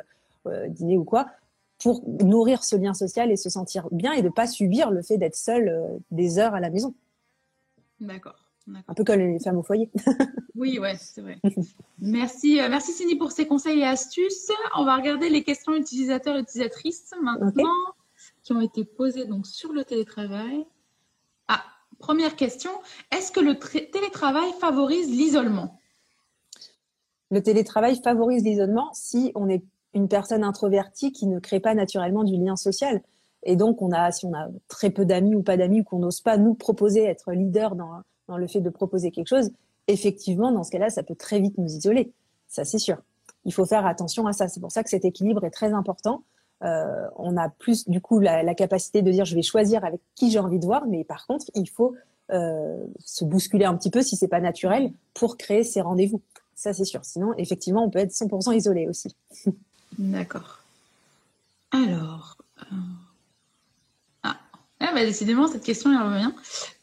dîner 0.67 0.97
ou 0.97 1.05
quoi, 1.05 1.27
pour 1.81 2.03
nourrir 2.23 2.63
ce 2.63 2.75
lien 2.75 2.93
social 2.93 3.31
et 3.31 3.37
se 3.37 3.49
sentir 3.49 3.87
bien 3.91 4.13
et 4.13 4.21
de 4.21 4.29
pas 4.29 4.47
subir 4.47 4.91
le 4.91 5.01
fait 5.01 5.17
d'être 5.17 5.35
seul 5.35 5.67
euh, 5.67 5.97
des 6.11 6.37
heures 6.37 6.53
à 6.53 6.59
la 6.59 6.69
maison. 6.69 6.93
D'accord. 7.99 8.35
Un 8.87 8.93
peu 8.93 9.03
comme 9.03 9.19
les 9.19 9.39
femmes 9.39 9.57
au 9.57 9.63
foyer. 9.63 9.89
oui, 10.55 10.77
ouais, 10.77 10.95
c'est 10.97 11.21
vrai. 11.21 11.39
merci, 11.99 12.61
euh, 12.61 12.69
merci 12.69 12.91
Cindy 12.91 13.15
pour 13.15 13.31
ces 13.31 13.47
conseils 13.47 13.79
et 13.79 13.85
astuces. 13.85 14.51
On 14.77 14.85
va 14.85 14.95
regarder 14.95 15.29
les 15.29 15.43
questions 15.43 15.73
utilisateurs 15.73 16.37
et 16.37 16.41
utilisatrices 16.41 17.11
maintenant 17.21 17.73
qui 18.43 18.53
ont 18.53 18.61
été 18.61 18.85
posées 18.85 19.25
donc 19.25 19.47
sur 19.47 19.73
le 19.73 19.83
télétravail. 19.83 20.65
Ah, 21.47 21.63
première 21.99 22.35
question. 22.35 22.71
Est-ce 23.11 23.31
que 23.31 23.39
le 23.39 23.57
télétravail 23.57 24.51
favorise 24.59 25.09
l'isolement? 25.09 25.79
Le 27.29 27.41
télétravail 27.41 27.99
favorise 28.03 28.43
l'isolement 28.43 28.89
si 28.93 29.31
on 29.35 29.47
est 29.49 29.63
une 29.93 30.07
personne 30.07 30.43
introvertie 30.43 31.11
qui 31.11 31.27
ne 31.27 31.39
crée 31.39 31.59
pas 31.59 31.73
naturellement 31.73 32.23
du 32.23 32.37
lien 32.37 32.55
social. 32.55 33.01
Et 33.43 33.55
donc, 33.55 33.81
on 33.81 33.91
a, 33.91 34.11
si 34.11 34.25
on 34.25 34.33
a 34.33 34.47
très 34.67 34.89
peu 34.89 35.05
d'amis 35.05 35.35
ou 35.35 35.41
pas 35.41 35.57
d'amis 35.57 35.81
ou 35.81 35.83
qu'on 35.83 35.99
n'ose 35.99 36.21
pas 36.21 36.37
nous 36.37 36.53
proposer 36.53 37.03
être 37.03 37.31
leader 37.31 37.75
dans 37.75 38.37
le 38.37 38.47
fait 38.47 38.61
de 38.61 38.69
proposer 38.69 39.11
quelque 39.11 39.27
chose, 39.27 39.51
effectivement, 39.87 40.51
dans 40.51 40.63
ce 40.63 40.71
cas-là, 40.71 40.89
ça 40.89 41.03
peut 41.03 41.15
très 41.15 41.39
vite 41.39 41.57
nous 41.57 41.67
isoler. 41.67 42.13
Ça, 42.47 42.63
c'est 42.65 42.79
sûr. 42.79 43.01
Il 43.45 43.53
faut 43.53 43.65
faire 43.65 43.85
attention 43.85 44.27
à 44.27 44.33
ça. 44.33 44.47
C'est 44.47 44.59
pour 44.59 44.71
ça 44.71 44.83
que 44.83 44.89
cet 44.89 45.05
équilibre 45.05 45.43
est 45.45 45.51
très 45.51 45.73
important. 45.73 46.23
Euh, 46.63 47.07
on 47.15 47.37
a 47.37 47.49
plus, 47.49 47.89
du 47.89 48.01
coup, 48.01 48.19
la, 48.19 48.53
capacité 48.53 49.01
de 49.01 49.11
dire 49.11 49.25
je 49.25 49.35
vais 49.35 49.41
choisir 49.41 49.83
avec 49.83 49.99
qui 50.15 50.29
j'ai 50.31 50.39
envie 50.39 50.59
de 50.59 50.65
voir, 50.65 50.85
mais 50.87 51.03
par 51.03 51.25
contre, 51.25 51.45
il 51.55 51.67
faut 51.67 51.95
euh, 52.31 52.77
se 52.99 53.25
bousculer 53.25 53.65
un 53.65 53.75
petit 53.75 53.89
peu 53.89 54.01
si 54.01 54.15
c'est 54.15 54.27
pas 54.27 54.39
naturel 54.39 54.91
pour 55.13 55.37
créer 55.37 55.63
ces 55.63 55.81
rendez-vous. 55.81 56.21
Ça, 56.55 56.73
c'est 56.73 56.85
sûr. 56.85 57.03
Sinon, 57.03 57.33
effectivement, 57.37 57.83
on 57.83 57.89
peut 57.89 57.99
être 57.99 58.11
100% 58.11 58.55
isolé 58.55 58.87
aussi. 58.87 59.15
D'accord. 59.97 60.59
Alors. 61.71 62.37
Euh, 62.59 62.75
ah. 64.23 64.37
ah 64.79 64.91
bah, 64.93 65.03
décidément, 65.03 65.47
cette 65.47 65.63
question, 65.63 65.91
elle 65.91 66.13
revient. 66.13 66.31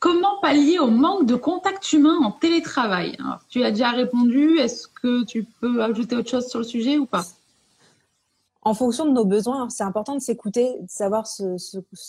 Comment 0.00 0.40
pallier 0.40 0.80
au 0.80 0.88
manque 0.88 1.26
de 1.26 1.36
contact 1.36 1.92
humain 1.92 2.18
en 2.24 2.32
télétravail? 2.32 3.16
Tu 3.48 3.62
as 3.62 3.70
déjà 3.70 3.90
répondu. 3.90 4.58
Est-ce 4.58 4.88
que 4.88 5.24
tu 5.24 5.44
peux 5.60 5.84
ajouter 5.84 6.16
autre 6.16 6.30
chose 6.30 6.48
sur 6.48 6.58
le 6.58 6.64
sujet 6.64 6.98
ou 6.98 7.06
pas? 7.06 7.24
En 8.68 8.74
fonction 8.74 9.06
de 9.06 9.12
nos 9.12 9.24
besoins, 9.24 9.70
c'est 9.70 9.82
important 9.82 10.14
de 10.14 10.20
s'écouter, 10.20 10.78
de 10.78 10.90
savoir 10.90 11.26
ce, 11.26 11.56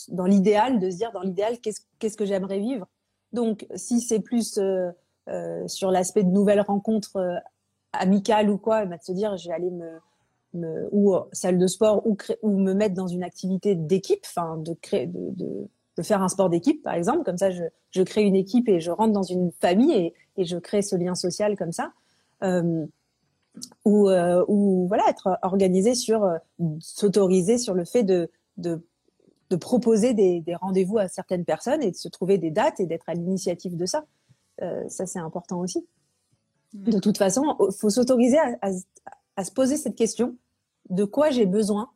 dans 0.08 0.26
l'idéal, 0.26 0.78
de 0.78 0.90
se 0.90 0.96
dire 0.96 1.10
dans 1.10 1.22
l'idéal, 1.22 1.56
qu'est-ce 1.58 2.16
que 2.18 2.26
j'aimerais 2.26 2.58
vivre. 2.58 2.86
Donc, 3.32 3.66
si 3.76 4.02
c'est 4.02 4.20
plus 4.20 4.58
euh, 4.58 4.90
euh, 5.30 5.66
sur 5.68 5.90
l'aspect 5.90 6.22
de 6.22 6.28
nouvelles 6.28 6.60
rencontres 6.60 7.40
amicales 7.94 8.50
ou 8.50 8.58
quoi, 8.58 8.84
bah, 8.84 8.98
de 8.98 9.02
se 9.02 9.12
dire, 9.12 9.38
je 9.38 9.48
vais 9.48 9.54
aller 9.54 9.70
me 9.70 10.00
ou 10.92 11.14
euh, 11.14 11.20
salle 11.32 11.56
de 11.56 11.66
sport 11.66 12.06
ou, 12.06 12.18
me 12.50 12.74
mettre 12.74 12.94
dans 12.94 13.06
une 13.06 13.22
activité 13.22 13.74
d'équipe, 13.74 14.26
enfin 14.26 14.58
de 14.58 16.02
faire 16.02 16.22
un 16.22 16.28
sport 16.28 16.50
d'équipe 16.50 16.82
par 16.82 16.92
exemple, 16.92 17.22
comme 17.24 17.38
ça 17.38 17.48
je, 17.50 18.02
crée 18.02 18.24
une 18.24 18.36
équipe 18.36 18.68
et 18.68 18.80
je 18.80 18.90
rentre 18.90 19.14
dans 19.14 19.22
une 19.22 19.50
famille 19.50 20.12
et 20.36 20.44
je 20.44 20.58
crée 20.58 20.82
ce 20.82 20.94
lien 20.94 21.14
social 21.14 21.56
comme 21.56 21.72
ça. 21.72 21.92
Euh, 23.56 23.60
ou, 23.84 24.08
euh, 24.08 24.44
ou 24.48 24.86
voilà 24.88 25.08
être 25.08 25.38
organisé 25.42 25.94
sur 25.94 26.24
euh, 26.24 26.38
s'autoriser 26.80 27.58
sur 27.58 27.74
le 27.74 27.84
fait 27.84 28.04
de, 28.04 28.30
de, 28.56 28.80
de 29.50 29.56
proposer 29.56 30.14
des, 30.14 30.40
des 30.40 30.54
rendez-vous 30.54 30.98
à 30.98 31.08
certaines 31.08 31.44
personnes 31.44 31.82
et 31.82 31.90
de 31.90 31.96
se 31.96 32.08
trouver 32.08 32.38
des 32.38 32.50
dates 32.50 32.80
et 32.80 32.86
d'être 32.86 33.08
à 33.08 33.14
l'initiative 33.14 33.76
de 33.76 33.86
ça. 33.86 34.04
Euh, 34.62 34.88
ça 34.88 35.06
c'est 35.06 35.18
important 35.18 35.58
aussi. 35.58 35.86
De 36.74 36.98
toute 37.00 37.18
façon, 37.18 37.56
faut 37.76 37.90
s'autoriser 37.90 38.38
à, 38.38 38.56
à, 38.62 38.70
à 39.36 39.44
se 39.44 39.50
poser 39.50 39.76
cette 39.76 39.96
question 39.96 40.36
de 40.88 41.04
quoi 41.04 41.30
j'ai 41.30 41.46
besoin 41.46 41.90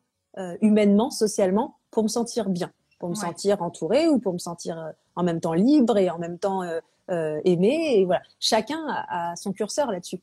humainement, 0.61 1.11
socialement, 1.11 1.79
pour 1.93 2.03
me 2.03 2.09
sentir 2.09 2.51
bien, 2.51 2.73
pour 2.99 3.09
me 3.09 3.15
sentir 3.15 3.63
entouré 3.63 4.09
ou 4.09 4.19
pour 4.19 4.33
me 4.33 4.39
sentir 4.39 4.79
euh, 4.79 4.91
en 5.17 5.23
même 5.23 5.41
temps 5.41 5.53
libre 5.53 5.97
et 5.99 6.11
en 6.11 6.19
même 6.19 6.39
temps 6.39 6.63
euh, 6.63 7.41
aimé. 7.45 7.99
Et 7.99 8.05
voilà, 8.05 8.23
chacun 8.41 8.81
a, 8.89 9.37
son 9.37 9.53
curseur 9.53 9.91
là-dessus. 9.91 10.21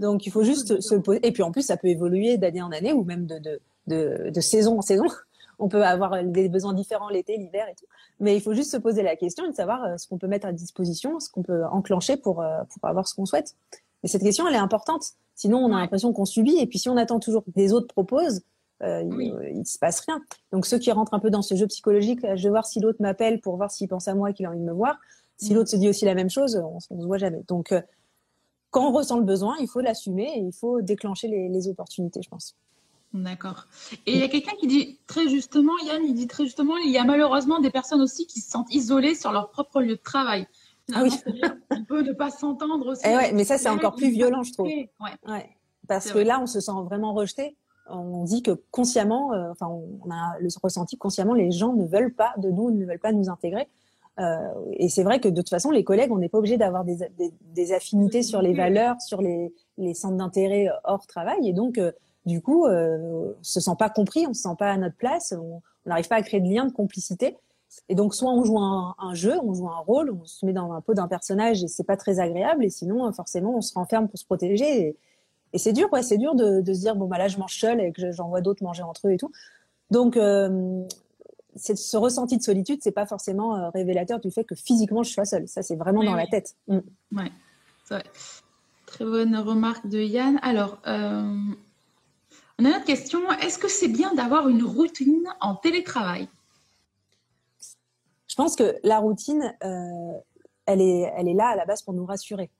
Donc 0.00 0.26
il 0.26 0.30
faut 0.30 0.44
juste 0.44 0.80
se 0.80 0.94
poser. 0.94 1.26
Et 1.26 1.32
puis 1.32 1.42
en 1.42 1.50
plus, 1.50 1.62
ça 1.62 1.76
peut 1.76 1.88
évoluer 1.88 2.36
d'année 2.36 2.62
en 2.62 2.72
année 2.72 2.92
ou 2.92 3.04
même 3.04 3.26
de, 3.26 3.38
de, 3.38 3.60
de, 3.86 4.30
de 4.30 4.40
saison 4.40 4.78
en 4.78 4.82
saison. 4.82 5.06
On 5.60 5.68
peut 5.68 5.82
avoir 5.84 6.22
des 6.22 6.48
besoins 6.48 6.72
différents 6.72 7.08
l'été, 7.08 7.36
l'hiver 7.36 7.66
et 7.68 7.74
tout. 7.74 7.86
Mais 8.20 8.36
il 8.36 8.40
faut 8.40 8.54
juste 8.54 8.70
se 8.70 8.76
poser 8.76 9.02
la 9.02 9.16
question 9.16 9.44
et 9.44 9.50
de 9.50 9.56
savoir 9.56 9.98
ce 9.98 10.06
qu'on 10.06 10.16
peut 10.16 10.28
mettre 10.28 10.46
à 10.46 10.52
disposition, 10.52 11.18
ce 11.18 11.28
qu'on 11.28 11.42
peut 11.42 11.64
enclencher 11.66 12.16
pour, 12.16 12.44
pour 12.70 12.88
avoir 12.88 13.08
ce 13.08 13.16
qu'on 13.16 13.26
souhaite. 13.26 13.56
Et 14.04 14.08
cette 14.08 14.22
question, 14.22 14.46
elle 14.46 14.54
est 14.54 14.58
importante. 14.58 15.02
Sinon, 15.34 15.58
on 15.58 15.72
a 15.74 15.80
l'impression 15.80 16.12
qu'on 16.12 16.24
subit. 16.24 16.58
Et 16.58 16.66
puis, 16.66 16.78
si 16.78 16.88
on 16.88 16.96
attend 16.96 17.18
toujours 17.18 17.44
que 17.44 17.50
les 17.56 17.72
autres 17.72 17.88
proposent, 17.88 18.42
euh, 18.82 19.02
il, 19.02 19.58
ne 19.58 19.64
se 19.64 19.78
passe 19.78 20.00
rien. 20.00 20.22
Donc, 20.52 20.66
ceux 20.66 20.78
qui 20.78 20.90
rentrent 20.92 21.14
un 21.14 21.18
peu 21.18 21.30
dans 21.30 21.42
ce 21.42 21.54
jeu 21.54 21.66
psychologique, 21.66 22.20
je 22.22 22.42
vais 22.42 22.48
voir 22.48 22.66
si 22.66 22.80
l'autre 22.80 23.00
m'appelle 23.00 23.40
pour 23.40 23.56
voir 23.56 23.70
s'il 23.70 23.88
pense 23.88 24.08
à 24.08 24.14
moi 24.14 24.30
et 24.30 24.34
qu'il 24.34 24.46
a 24.46 24.50
envie 24.50 24.60
de 24.60 24.64
me 24.64 24.72
voir. 24.72 24.98
Si 25.36 25.52
mm. 25.52 25.56
l'autre 25.56 25.70
se 25.70 25.76
dit 25.76 25.88
aussi 25.88 26.04
la 26.04 26.14
même 26.14 26.30
chose, 26.30 26.56
on, 26.56 26.74
ne 26.94 27.00
se 27.00 27.06
voit 27.06 27.18
jamais. 27.18 27.42
Donc, 27.48 27.72
euh, 27.72 27.80
quand 28.70 28.88
on 28.88 28.92
ressent 28.92 29.18
le 29.18 29.24
besoin, 29.24 29.56
il 29.60 29.68
faut 29.68 29.80
l'assumer 29.80 30.30
et 30.36 30.40
il 30.40 30.52
faut 30.52 30.82
déclencher 30.82 31.28
les, 31.28 31.48
les 31.48 31.68
opportunités, 31.68 32.20
je 32.22 32.28
pense. 32.28 32.54
D'accord. 33.14 33.66
Et 34.06 34.12
il 34.12 34.18
y 34.18 34.22
a 34.22 34.28
quelqu'un 34.28 34.54
qui 34.60 34.66
dit 34.66 34.98
très 35.06 35.28
justement, 35.28 35.72
Yann, 35.86 36.04
il 36.04 36.14
dit 36.14 36.26
très 36.26 36.44
justement, 36.44 36.76
il 36.76 36.90
y 36.90 36.98
a 36.98 37.04
malheureusement 37.04 37.58
des 37.58 37.70
personnes 37.70 38.02
aussi 38.02 38.26
qui 38.26 38.40
se 38.40 38.50
sentent 38.50 38.72
isolées 38.72 39.14
sur 39.14 39.32
leur 39.32 39.50
propre 39.50 39.80
lieu 39.80 39.96
de 39.96 40.02
travail. 40.02 40.46
Ah 40.94 41.02
oui. 41.02 41.10
On 41.70 41.84
peut 41.84 42.02
ne 42.02 42.12
pas 42.12 42.30
s'entendre 42.30 42.86
aussi. 42.86 43.06
Et 43.06 43.10
eh 43.10 43.16
ouais, 43.16 43.32
mais 43.32 43.44
ça, 43.44 43.58
c'est 43.58 43.68
encore 43.68 43.94
plus 43.94 44.10
violent, 44.10 44.42
je 44.42 44.52
trouve. 44.52 44.68
Ouais. 44.68 44.88
ouais. 45.26 45.50
Parce 45.86 46.10
que 46.12 46.18
là, 46.18 46.40
on 46.40 46.46
se 46.46 46.60
sent 46.60 46.72
vraiment 46.84 47.14
rejeté. 47.14 47.56
On 47.90 48.24
dit 48.24 48.42
que 48.42 48.52
consciemment, 48.70 49.32
euh, 49.32 49.50
enfin, 49.50 49.66
on 49.66 50.10
a 50.10 50.38
le 50.40 50.48
ressenti 50.62 50.96
consciemment, 50.96 51.34
les 51.34 51.50
gens 51.50 51.72
ne 51.72 51.86
veulent 51.86 52.14
pas 52.14 52.34
de 52.38 52.50
nous, 52.50 52.70
ne 52.70 52.84
veulent 52.84 52.98
pas 52.98 53.12
nous 53.12 53.28
intégrer. 53.28 53.68
Euh, 54.18 54.48
et 54.72 54.88
c'est 54.88 55.04
vrai 55.04 55.20
que 55.20 55.28
de 55.28 55.36
toute 55.36 55.48
façon, 55.48 55.70
les 55.70 55.84
collègues, 55.84 56.10
on 56.10 56.18
n'est 56.18 56.28
pas 56.28 56.38
obligé 56.38 56.56
d'avoir 56.56 56.84
des, 56.84 56.96
des, 57.16 57.32
des, 57.54 57.72
affinités 57.72 58.22
sur 58.22 58.42
les 58.42 58.52
valeurs, 58.52 59.00
sur 59.00 59.22
les, 59.22 59.54
les 59.76 59.94
centres 59.94 60.16
d'intérêt 60.16 60.68
hors 60.84 61.06
travail. 61.06 61.48
Et 61.48 61.52
donc, 61.52 61.78
euh, 61.78 61.92
du 62.26 62.42
coup, 62.42 62.66
euh, 62.66 63.32
on 63.38 63.42
se 63.42 63.60
sent 63.60 63.76
pas 63.78 63.90
compris, 63.90 64.26
on 64.26 64.34
se 64.34 64.42
sent 64.42 64.56
pas 64.58 64.70
à 64.70 64.76
notre 64.76 64.96
place, 64.96 65.32
on 65.38 65.62
n'arrive 65.86 66.08
pas 66.08 66.16
à 66.16 66.22
créer 66.22 66.40
de 66.40 66.48
lien 66.48 66.66
de 66.66 66.72
complicité. 66.72 67.36
Et 67.88 67.94
donc, 67.94 68.14
soit 68.14 68.32
on 68.32 68.42
joue 68.42 68.58
un, 68.58 68.96
un, 68.98 69.14
jeu, 69.14 69.38
on 69.42 69.54
joue 69.54 69.68
un 69.68 69.78
rôle, 69.78 70.10
on 70.10 70.24
se 70.24 70.44
met 70.44 70.52
dans 70.52 70.72
un 70.72 70.80
peu 70.80 70.94
d'un 70.94 71.06
personnage 71.06 71.62
et 71.62 71.68
c'est 71.68 71.84
pas 71.84 71.96
très 71.96 72.18
agréable. 72.18 72.64
Et 72.64 72.70
sinon, 72.70 73.10
forcément, 73.12 73.56
on 73.56 73.60
se 73.60 73.74
renferme 73.74 74.08
pour 74.08 74.18
se 74.18 74.24
protéger. 74.24 74.80
Et, 74.80 74.96
et 75.52 75.58
c'est 75.58 75.72
dur, 75.72 75.88
ouais, 75.92 76.02
c'est 76.02 76.18
dur 76.18 76.34
de, 76.34 76.60
de, 76.60 76.72
se 76.74 76.80
dire 76.80 76.94
bon 76.94 77.06
bah 77.06 77.18
là 77.18 77.28
je 77.28 77.38
mange 77.38 77.58
seul 77.58 77.80
et 77.80 77.92
que 77.92 78.12
j'en 78.12 78.28
vois 78.28 78.40
d'autres 78.40 78.62
manger 78.62 78.82
entre 78.82 79.08
eux 79.08 79.12
et 79.12 79.16
tout. 79.16 79.32
Donc, 79.90 80.16
euh, 80.16 80.84
ce 81.56 81.96
ressenti 81.96 82.36
de 82.36 82.42
solitude, 82.42 82.80
c'est 82.82 82.92
pas 82.92 83.06
forcément 83.06 83.56
euh, 83.56 83.70
révélateur 83.70 84.20
du 84.20 84.30
fait 84.30 84.44
que 84.44 84.54
physiquement 84.54 85.02
je 85.02 85.10
sois 85.10 85.24
seule. 85.24 85.48
Ça, 85.48 85.62
c'est 85.62 85.76
vraiment 85.76 86.04
dans 86.04 86.14
la 86.14 86.26
tête. 86.26 86.54
Mm. 86.68 86.78
Ouais, 87.12 87.32
vrai. 87.88 88.04
Très 88.86 89.04
bonne 89.04 89.36
remarque 89.36 89.86
de 89.86 90.00
Yann. 90.00 90.38
Alors, 90.42 90.78
euh, 90.86 91.22
on 92.58 92.64
a 92.64 92.68
une 92.68 92.74
autre 92.74 92.84
question. 92.84 93.30
Est-ce 93.42 93.58
que 93.58 93.68
c'est 93.68 93.88
bien 93.88 94.14
d'avoir 94.14 94.48
une 94.48 94.62
routine 94.62 95.24
en 95.40 95.54
télétravail? 95.54 96.28
Je 98.28 98.34
pense 98.34 98.56
que 98.56 98.76
la 98.84 98.98
routine, 98.98 99.54
elle, 99.60 100.80
est, 100.80 101.12
elle 101.16 101.28
est 101.28 101.34
là 101.34 101.48
à 101.48 101.56
la 101.56 101.64
base 101.64 101.82
pour 101.82 101.94
nous 101.94 102.06
rassurer. 102.06 102.50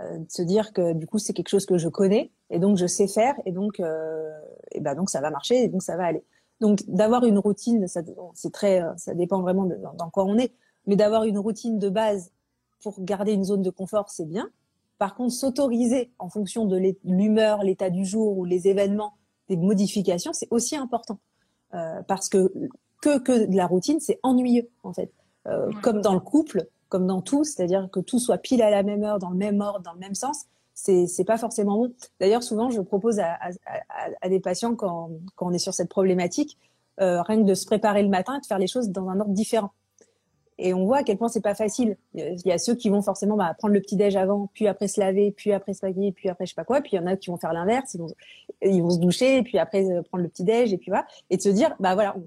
Euh, 0.00 0.18
de 0.18 0.30
se 0.30 0.42
dire 0.42 0.72
que 0.72 0.92
du 0.92 1.06
coup, 1.06 1.18
c'est 1.18 1.32
quelque 1.32 1.48
chose 1.48 1.66
que 1.66 1.78
je 1.78 1.88
connais 1.88 2.30
et 2.48 2.58
donc 2.58 2.76
je 2.76 2.86
sais 2.86 3.06
faire 3.06 3.34
et 3.44 3.52
donc, 3.52 3.80
euh, 3.80 4.30
et 4.72 4.80
ben 4.80 4.94
donc 4.94 5.10
ça 5.10 5.20
va 5.20 5.30
marcher 5.30 5.64
et 5.64 5.68
donc 5.68 5.82
ça 5.82 5.96
va 5.96 6.04
aller. 6.04 6.24
Donc 6.60 6.80
d'avoir 6.88 7.24
une 7.24 7.38
routine, 7.38 7.86
ça, 7.88 8.02
c'est 8.34 8.52
très, 8.52 8.82
ça 8.96 9.14
dépend 9.14 9.40
vraiment 9.40 9.64
de, 9.64 9.76
dans 9.98 10.10
quoi 10.10 10.24
on 10.24 10.38
est, 10.38 10.52
mais 10.86 10.96
d'avoir 10.96 11.24
une 11.24 11.38
routine 11.38 11.78
de 11.78 11.88
base 11.88 12.30
pour 12.82 13.02
garder 13.02 13.32
une 13.32 13.44
zone 13.44 13.62
de 13.62 13.70
confort, 13.70 14.10
c'est 14.10 14.26
bien. 14.26 14.48
Par 14.98 15.14
contre, 15.14 15.32
s'autoriser 15.32 16.12
en 16.18 16.28
fonction 16.28 16.66
de 16.66 16.94
l'humeur, 17.04 17.62
l'état 17.62 17.90
du 17.90 18.04
jour 18.04 18.36
ou 18.36 18.44
les 18.44 18.68
événements, 18.68 19.14
des 19.48 19.56
modifications, 19.56 20.32
c'est 20.32 20.48
aussi 20.50 20.76
important. 20.76 21.18
Euh, 21.74 22.02
parce 22.06 22.28
que 22.28 22.52
que, 23.00 23.18
que 23.18 23.46
de 23.46 23.56
la 23.56 23.66
routine, 23.66 24.00
c'est 24.00 24.20
ennuyeux 24.22 24.68
en 24.82 24.92
fait. 24.92 25.10
Euh, 25.46 25.70
comme 25.82 26.02
dans 26.02 26.12
le 26.12 26.20
couple, 26.20 26.68
comme 26.90 27.06
dans 27.06 27.22
tout, 27.22 27.44
c'est-à-dire 27.44 27.88
que 27.90 28.00
tout 28.00 28.18
soit 28.18 28.36
pile 28.36 28.60
à 28.60 28.68
la 28.68 28.82
même 28.82 29.02
heure, 29.02 29.18
dans 29.18 29.30
le 29.30 29.36
même 29.36 29.62
ordre, 29.62 29.80
dans 29.80 29.94
le 29.94 29.98
même 29.98 30.14
sens, 30.14 30.44
c'est 30.74 31.06
c'est 31.06 31.24
pas 31.24 31.38
forcément 31.38 31.78
bon. 31.78 31.94
D'ailleurs, 32.20 32.42
souvent, 32.42 32.68
je 32.68 32.82
propose 32.82 33.20
à, 33.20 34.28
des 34.28 34.40
patients 34.40 34.74
quand, 34.74 35.10
quand 35.36 35.46
on 35.46 35.52
est 35.52 35.58
sur 35.58 35.72
cette 35.72 35.88
problématique, 35.88 36.58
euh, 37.00 37.22
rien 37.22 37.38
que 37.38 37.48
de 37.48 37.54
se 37.54 37.64
préparer 37.64 38.02
le 38.02 38.10
matin 38.10 38.36
et 38.36 38.40
de 38.40 38.46
faire 38.46 38.58
les 38.58 38.66
choses 38.66 38.90
dans 38.90 39.08
un 39.08 39.18
ordre 39.20 39.32
différent. 39.32 39.72
Et 40.60 40.74
on 40.74 40.84
voit 40.84 40.98
à 40.98 41.02
quel 41.02 41.16
point 41.16 41.28
c'est 41.28 41.40
pas 41.40 41.54
facile. 41.54 41.96
Il 42.14 42.40
y 42.44 42.52
a 42.52 42.58
ceux 42.58 42.74
qui 42.74 42.90
vont 42.90 43.00
forcément 43.00 43.36
bah, 43.36 43.54
prendre 43.58 43.72
le 43.72 43.80
petit 43.80 43.96
déj 43.96 44.14
avant, 44.16 44.50
puis 44.52 44.66
après 44.66 44.88
se 44.88 45.00
laver, 45.00 45.32
puis 45.32 45.52
après 45.52 45.72
se 45.72 45.84
maquiller, 45.84 46.12
puis 46.12 46.28
après 46.28 46.44
je 46.44 46.50
sais 46.50 46.54
pas 46.54 46.64
quoi. 46.64 46.80
Puis 46.82 46.90
il 46.92 46.96
y 46.96 46.98
en 46.98 47.06
a 47.06 47.16
qui 47.16 47.30
vont 47.30 47.38
faire 47.38 47.52
l'inverse, 47.52 47.96
ils 48.62 48.82
vont, 48.82 48.90
se 48.90 48.98
doucher, 48.98 49.42
puis 49.42 49.58
après 49.58 49.90
euh, 49.90 50.02
prendre 50.02 50.22
le 50.22 50.28
petit 50.28 50.44
déj, 50.44 50.72
et 50.72 50.78
puis 50.78 50.90
voilà. 50.90 51.06
Et 51.30 51.38
de 51.38 51.42
se 51.42 51.48
dire, 51.48 51.74
bah 51.80 51.94
voilà, 51.94 52.14
on 52.16 52.24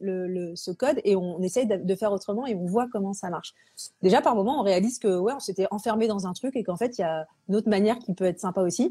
le 0.00 0.54
ce 0.56 0.70
code 0.72 1.00
et 1.04 1.16
on 1.16 1.40
essaye 1.42 1.66
de, 1.66 1.94
faire 1.94 2.12
autrement 2.12 2.46
et 2.46 2.54
on 2.54 2.66
voit 2.66 2.88
comment 2.92 3.12
ça 3.12 3.30
marche. 3.30 3.54
Déjà 4.02 4.20
par 4.20 4.34
moment, 4.34 4.60
on 4.60 4.62
réalise 4.62 4.98
que 4.98 5.18
ouais, 5.18 5.32
on 5.34 5.40
s'était 5.40 5.66
enfermé 5.70 6.08
dans 6.08 6.26
un 6.26 6.32
truc 6.32 6.56
et 6.56 6.64
qu'en 6.64 6.76
fait 6.76 6.98
il 6.98 7.02
y 7.02 7.04
a 7.04 7.26
une 7.48 7.56
autre 7.56 7.68
manière 7.68 7.98
qui 7.98 8.12
peut 8.12 8.24
être 8.24 8.40
sympa 8.40 8.60
aussi. 8.62 8.90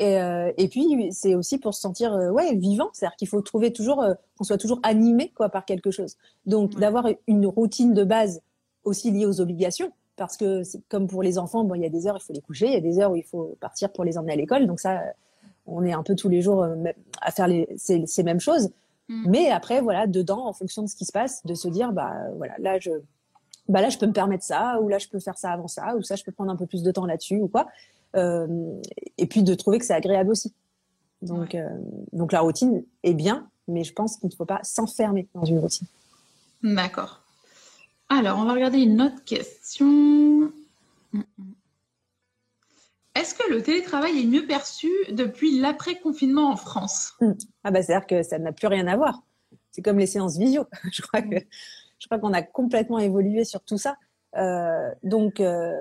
Et, 0.00 0.18
euh, 0.18 0.50
et 0.56 0.68
puis 0.68 1.10
c'est 1.12 1.34
aussi 1.34 1.58
pour 1.58 1.74
se 1.74 1.80
sentir 1.82 2.14
euh, 2.14 2.30
ouais 2.30 2.54
vivant, 2.54 2.88
c'est-à-dire 2.94 3.16
qu'il 3.16 3.28
faut 3.28 3.42
trouver 3.42 3.70
toujours 3.70 4.00
euh, 4.02 4.14
qu'on 4.38 4.44
soit 4.44 4.56
toujours 4.56 4.80
animé 4.82 5.30
quoi 5.36 5.50
par 5.50 5.66
quelque 5.66 5.90
chose. 5.90 6.16
Donc 6.46 6.74
d'avoir 6.76 7.06
une 7.26 7.44
routine 7.44 7.92
de 7.92 8.02
base 8.02 8.40
aussi 8.84 9.10
liée 9.10 9.26
aux 9.26 9.42
obligations, 9.42 9.92
parce 10.16 10.38
que 10.38 10.62
comme 10.88 11.06
pour 11.06 11.22
les 11.22 11.36
enfants, 11.36 11.64
bon 11.64 11.74
il 11.74 11.82
y 11.82 11.86
a 11.86 11.90
des 11.90 12.06
heures 12.06 12.16
il 12.18 12.24
faut 12.24 12.32
les 12.32 12.40
coucher, 12.40 12.68
il 12.68 12.72
y 12.72 12.76
a 12.76 12.80
des 12.80 12.98
heures 12.98 13.12
où 13.12 13.16
il 13.16 13.24
faut 13.24 13.58
partir 13.60 13.92
pour 13.92 14.04
les 14.04 14.16
emmener 14.16 14.32
à 14.32 14.36
l'école, 14.36 14.66
donc 14.66 14.80
ça 14.80 15.02
on 15.66 15.84
est 15.84 15.92
un 15.92 16.02
peu 16.02 16.16
tous 16.16 16.30
les 16.30 16.40
jours 16.40 16.66
à 17.20 17.30
faire 17.30 17.46
les, 17.46 17.68
ces, 17.76 18.06
ces 18.06 18.22
mêmes 18.22 18.40
choses. 18.40 18.70
Mm. 19.08 19.28
Mais 19.28 19.50
après 19.50 19.82
voilà 19.82 20.06
dedans 20.06 20.46
en 20.46 20.54
fonction 20.54 20.82
de 20.82 20.88
ce 20.88 20.96
qui 20.96 21.04
se 21.04 21.12
passe, 21.12 21.44
de 21.44 21.52
se 21.52 21.68
dire 21.68 21.92
bah 21.92 22.14
voilà 22.38 22.54
là 22.58 22.78
je 22.78 22.90
bah 23.68 23.82
là 23.82 23.90
je 23.90 23.98
peux 23.98 24.06
me 24.06 24.14
permettre 24.14 24.44
ça 24.44 24.80
ou 24.80 24.88
là 24.88 24.96
je 24.96 25.08
peux 25.08 25.20
faire 25.20 25.36
ça 25.36 25.50
avant 25.50 25.68
ça 25.68 25.94
ou 25.94 26.02
ça 26.02 26.16
je 26.16 26.24
peux 26.24 26.32
prendre 26.32 26.50
un 26.50 26.56
peu 26.56 26.64
plus 26.64 26.82
de 26.82 26.90
temps 26.90 27.04
là-dessus 27.04 27.38
ou 27.38 27.48
quoi 27.48 27.66
et 28.14 29.26
puis 29.26 29.42
de 29.42 29.54
trouver 29.54 29.78
que 29.78 29.84
c'est 29.84 29.94
agréable 29.94 30.30
aussi. 30.30 30.52
Donc, 31.22 31.52
ouais. 31.52 31.60
euh, 31.60 31.68
donc 32.12 32.32
la 32.32 32.40
routine 32.40 32.84
est 33.02 33.14
bien, 33.14 33.48
mais 33.68 33.84
je 33.84 33.92
pense 33.92 34.16
qu'il 34.16 34.28
ne 34.28 34.34
faut 34.34 34.46
pas 34.46 34.60
s'enfermer 34.62 35.28
dans 35.34 35.44
une 35.44 35.58
routine. 35.58 35.86
D'accord. 36.62 37.22
Alors, 38.08 38.38
on 38.38 38.44
va 38.44 38.54
regarder 38.54 38.78
une 38.78 39.00
autre 39.00 39.22
question. 39.24 40.52
Est-ce 43.14 43.34
que 43.34 43.52
le 43.52 43.62
télétravail 43.62 44.22
est 44.22 44.26
mieux 44.26 44.46
perçu 44.46 44.88
depuis 45.10 45.60
l'après-confinement 45.60 46.50
en 46.50 46.56
France? 46.56 47.18
Ah 47.64 47.70
bah 47.70 47.82
c'est-à-dire 47.82 48.06
que 48.06 48.22
ça 48.22 48.38
n'a 48.38 48.52
plus 48.52 48.66
rien 48.66 48.86
à 48.86 48.96
voir. 48.96 49.22
C'est 49.72 49.82
comme 49.82 49.98
les 49.98 50.06
séances 50.06 50.38
visio. 50.38 50.64
je 50.92 51.02
crois 51.02 52.18
qu'on 52.18 52.32
a 52.32 52.42
complètement 52.42 52.98
évolué 52.98 53.44
sur 53.44 53.60
tout 53.60 53.78
ça. 53.78 53.96
Euh, 54.36 54.90
donc 55.02 55.40
euh, 55.40 55.74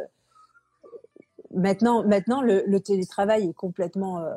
maintenant, 1.54 2.04
maintenant 2.04 2.42
le, 2.42 2.64
le, 2.66 2.80
télétravail 2.80 3.50
est 3.50 3.54
complètement 3.54 4.20
euh, 4.20 4.34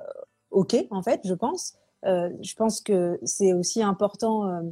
ok 0.51 0.77
en 0.91 1.03
fait, 1.03 1.21
je 1.25 1.35
pense. 1.35 1.75
Euh, 2.05 2.31
je 2.43 2.55
pense 2.55 2.81
que 2.81 3.19
c'est 3.23 3.53
aussi 3.53 3.83
important 3.83 4.49
euh, 4.49 4.63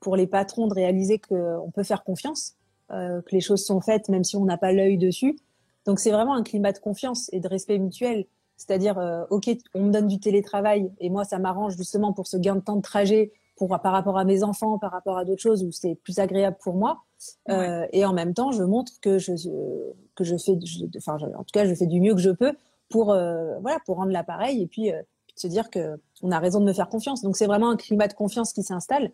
pour 0.00 0.16
les 0.16 0.26
patrons 0.26 0.68
de 0.68 0.74
réaliser 0.74 1.18
qu'on 1.18 1.70
peut 1.74 1.82
faire 1.82 2.04
confiance, 2.04 2.54
euh, 2.92 3.20
que 3.22 3.34
les 3.34 3.40
choses 3.40 3.64
sont 3.64 3.80
faites 3.80 4.08
même 4.08 4.24
si 4.24 4.36
on 4.36 4.44
n'a 4.44 4.58
pas 4.58 4.72
l'œil 4.72 4.98
dessus. 4.98 5.38
Donc 5.84 6.00
c'est 6.00 6.10
vraiment 6.10 6.34
un 6.34 6.42
climat 6.42 6.72
de 6.72 6.78
confiance 6.78 7.28
et 7.32 7.40
de 7.40 7.48
respect 7.48 7.78
mutuel. 7.78 8.26
C'est-à-dire, 8.56 8.98
euh, 8.98 9.24
ok, 9.30 9.50
on 9.74 9.84
me 9.84 9.92
donne 9.92 10.08
du 10.08 10.18
télétravail 10.18 10.90
et 10.98 11.10
moi 11.10 11.24
ça 11.24 11.38
m'arrange 11.38 11.76
justement 11.76 12.12
pour 12.12 12.26
ce 12.26 12.36
gain 12.36 12.56
de 12.56 12.60
temps 12.60 12.76
de 12.76 12.82
trajet, 12.82 13.32
pour 13.56 13.68
par 13.80 13.92
rapport 13.92 14.18
à 14.18 14.24
mes 14.24 14.42
enfants, 14.42 14.78
par 14.78 14.92
rapport 14.92 15.16
à 15.18 15.24
d'autres 15.24 15.42
choses 15.42 15.64
où 15.64 15.72
c'est 15.72 15.94
plus 15.96 16.18
agréable 16.18 16.56
pour 16.62 16.74
moi. 16.74 17.02
Ouais. 17.48 17.54
Euh, 17.54 17.86
et 17.92 18.04
en 18.04 18.12
même 18.12 18.34
temps, 18.34 18.52
je 18.52 18.62
montre 18.62 18.92
que 19.00 19.18
je 19.18 19.32
que 20.14 20.24
je 20.24 20.36
fais, 20.36 20.58
je, 20.64 20.84
enfin, 20.98 21.16
en 21.36 21.44
tout 21.44 21.52
cas, 21.52 21.66
je 21.66 21.74
fais 21.74 21.86
du 21.86 22.00
mieux 22.00 22.14
que 22.14 22.20
je 22.20 22.30
peux 22.30 22.52
pour 22.90 23.12
euh, 23.12 23.58
voilà, 23.60 23.78
pour 23.86 23.96
rendre 23.96 24.12
l'appareil 24.12 24.62
et 24.62 24.66
puis 24.66 24.92
euh, 24.92 25.02
se 25.34 25.46
dire 25.46 25.70
que 25.70 25.98
on 26.22 26.30
a 26.30 26.38
raison 26.38 26.60
de 26.60 26.66
me 26.66 26.72
faire 26.72 26.88
confiance. 26.88 27.22
Donc 27.22 27.36
c'est 27.36 27.46
vraiment 27.46 27.70
un 27.70 27.76
climat 27.76 28.08
de 28.08 28.14
confiance 28.14 28.52
qui 28.52 28.62
s'installe 28.62 29.10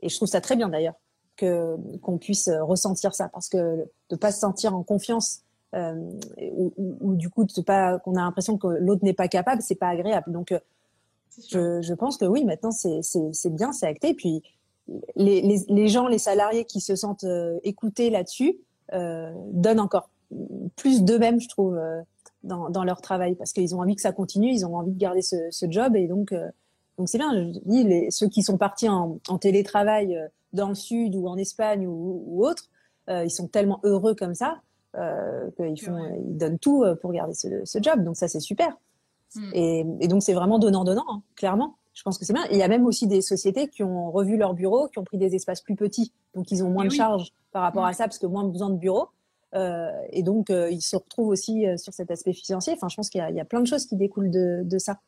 et 0.00 0.08
je 0.08 0.16
trouve 0.16 0.28
ça 0.28 0.40
très 0.40 0.56
bien 0.56 0.68
d'ailleurs 0.68 0.94
que 1.36 1.76
qu'on 2.02 2.18
puisse 2.18 2.50
ressentir 2.60 3.14
ça 3.14 3.28
parce 3.28 3.48
que 3.48 3.86
de 4.10 4.16
pas 4.16 4.32
se 4.32 4.40
sentir 4.40 4.74
en 4.74 4.82
confiance 4.82 5.42
euh, 5.74 5.94
ou, 6.52 6.72
ou, 6.76 6.96
ou, 7.00 7.14
du 7.14 7.28
coup 7.28 7.44
de 7.44 7.60
pas 7.60 7.98
qu'on 7.98 8.16
a 8.16 8.20
l'impression 8.20 8.56
que 8.56 8.66
l'autre 8.66 9.04
n'est 9.04 9.12
pas 9.12 9.28
capable, 9.28 9.60
c'est 9.60 9.74
pas 9.74 9.88
agréable. 9.88 10.32
Donc 10.32 10.52
je, 11.50 11.80
je, 11.82 11.94
pense 11.94 12.16
que 12.16 12.24
oui, 12.24 12.44
maintenant 12.44 12.70
c'est 12.70 13.50
bien, 13.50 13.72
c'est 13.72 13.86
acté. 13.86 14.14
Puis 14.14 14.42
les, 15.16 15.40
les, 15.40 15.64
les, 15.68 15.88
gens, 15.88 16.06
les 16.08 16.18
salariés 16.18 16.64
qui 16.64 16.80
se 16.80 16.96
sentent 16.96 17.24
euh, 17.24 17.58
écoutés 17.62 18.10
là-dessus 18.10 18.58
euh, 18.92 19.32
donnent 19.52 19.80
encore 19.80 20.10
plus 20.76 21.02
d'eux-mêmes, 21.02 21.40
je 21.40 21.48
trouve, 21.48 21.76
euh, 21.76 22.00
dans, 22.42 22.70
dans, 22.70 22.84
leur 22.84 23.00
travail, 23.00 23.34
parce 23.34 23.52
qu'ils 23.52 23.74
ont 23.74 23.80
envie 23.80 23.96
que 23.96 24.02
ça 24.02 24.12
continue, 24.12 24.50
ils 24.50 24.64
ont 24.64 24.76
envie 24.76 24.92
de 24.92 24.98
garder 24.98 25.22
ce, 25.22 25.36
ce 25.50 25.66
job, 25.70 25.96
et 25.96 26.06
donc 26.06 26.34
donc 26.96 27.08
c'est 27.08 27.18
bien. 27.18 27.34
Je 27.34 27.58
dis 27.64 27.84
les, 27.84 28.10
ceux 28.10 28.28
qui 28.28 28.42
sont 28.42 28.58
partis 28.58 28.88
en, 28.88 29.18
en, 29.28 29.38
télétravail 29.38 30.18
dans 30.52 30.68
le 30.68 30.74
sud 30.74 31.14
ou 31.14 31.28
en 31.28 31.36
Espagne 31.36 31.86
ou, 31.86 32.24
ou 32.26 32.46
autre, 32.46 32.68
ils 33.08 33.30
sont 33.30 33.48
tellement 33.48 33.80
heureux 33.84 34.14
comme 34.14 34.34
ça 34.34 34.60
qu'ils 35.56 35.74
ils 35.76 36.36
donnent 36.36 36.58
tout 36.58 36.84
pour 37.00 37.12
garder 37.12 37.34
ce, 37.34 37.64
ce 37.64 37.78
job. 37.80 38.02
Donc 38.04 38.16
ça 38.16 38.28
c'est 38.28 38.40
super. 38.40 38.76
Mm. 39.34 39.50
Et, 39.52 39.86
et, 40.00 40.08
donc 40.08 40.22
c'est 40.22 40.32
vraiment 40.32 40.58
donnant 40.58 40.84
donnant, 40.84 41.04
hein, 41.08 41.22
clairement 41.36 41.76
je 41.98 42.04
pense 42.04 42.16
que 42.16 42.24
c'est 42.24 42.32
bien. 42.32 42.44
il 42.52 42.56
y 42.56 42.62
a 42.62 42.68
même 42.68 42.86
aussi 42.86 43.08
des 43.08 43.20
sociétés 43.20 43.66
qui 43.66 43.82
ont 43.82 44.12
revu 44.12 44.36
leurs 44.36 44.54
bureaux, 44.54 44.86
qui 44.86 45.00
ont 45.00 45.04
pris 45.04 45.18
des 45.18 45.34
espaces 45.34 45.60
plus 45.60 45.74
petits, 45.74 46.12
donc 46.32 46.52
ils 46.52 46.62
ont 46.62 46.70
moins 46.70 46.84
et 46.84 46.86
de 46.86 46.92
oui. 46.92 46.96
charges 46.96 47.32
par 47.50 47.62
rapport 47.62 47.84
à 47.84 47.92
ça 47.92 48.04
parce 48.04 48.18
que 48.18 48.26
moins 48.26 48.44
besoin 48.44 48.70
de 48.70 48.76
bureaux. 48.76 49.08
Euh, 49.54 49.90
et 50.10 50.22
donc 50.22 50.50
euh, 50.50 50.70
ils 50.70 50.80
se 50.80 50.94
retrouvent 50.94 51.30
aussi 51.30 51.66
euh, 51.66 51.76
sur 51.76 51.92
cet 51.92 52.12
aspect 52.12 52.34
financier. 52.34 52.74
Enfin, 52.76 52.86
je 52.88 52.94
pense 52.94 53.10
qu'il 53.10 53.26
y, 53.28 53.34
y, 53.34 53.40
a 53.40 53.44
plein 53.44 53.60
de 53.60 53.66
choses 53.66 53.86
qui 53.86 53.96
découlent 53.96 54.30
de, 54.30 54.62
de 54.62 54.78
ça. 54.78 55.00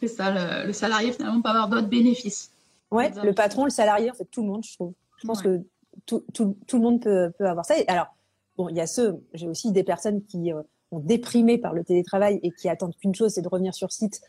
C'est 0.00 0.08
ça, 0.08 0.30
le, 0.30 0.66
le, 0.66 0.72
salarié 0.74 1.12
finalement 1.12 1.40
peut 1.40 1.48
avoir 1.48 1.70
d'autres 1.70 1.88
bénéfices. 1.88 2.50
Ouais, 2.90 3.10
le 3.24 3.32
patron, 3.32 3.64
le 3.64 3.70
salarié, 3.70 4.10
en 4.10 4.14
fait 4.14 4.26
tout 4.26 4.42
le 4.42 4.48
monde, 4.48 4.62
je 4.62 4.74
trouve. 4.74 4.92
Je 5.16 5.26
pense 5.26 5.38
ouais. 5.38 5.44
que 5.44 5.60
tout, 6.04 6.22
tout, 6.34 6.54
tout, 6.66 6.76
le 6.76 6.82
monde 6.82 7.00
peut, 7.00 7.32
peut 7.38 7.48
avoir 7.48 7.64
ça. 7.64 7.78
Et 7.78 7.88
alors, 7.88 8.08
bon, 8.58 8.68
il 8.68 8.76
y 8.76 8.80
a 8.80 8.86
ceux, 8.86 9.24
j'ai 9.32 9.48
aussi 9.48 9.72
des 9.72 9.84
personnes 9.84 10.22
qui 10.26 10.52
euh, 10.92 10.96
ont 10.96 11.00
déprimé 11.00 11.58
par 11.58 11.72
le 11.72 11.84
télétravail 11.84 12.40
et 12.42 12.50
qui 12.50 12.68
attendent 12.68 12.96
qu'une 12.96 13.14
chose, 13.14 13.32
c'est 13.32 13.42
de 13.42 13.48
revenir 13.48 13.74
sur 13.74 13.92
site 13.92 14.20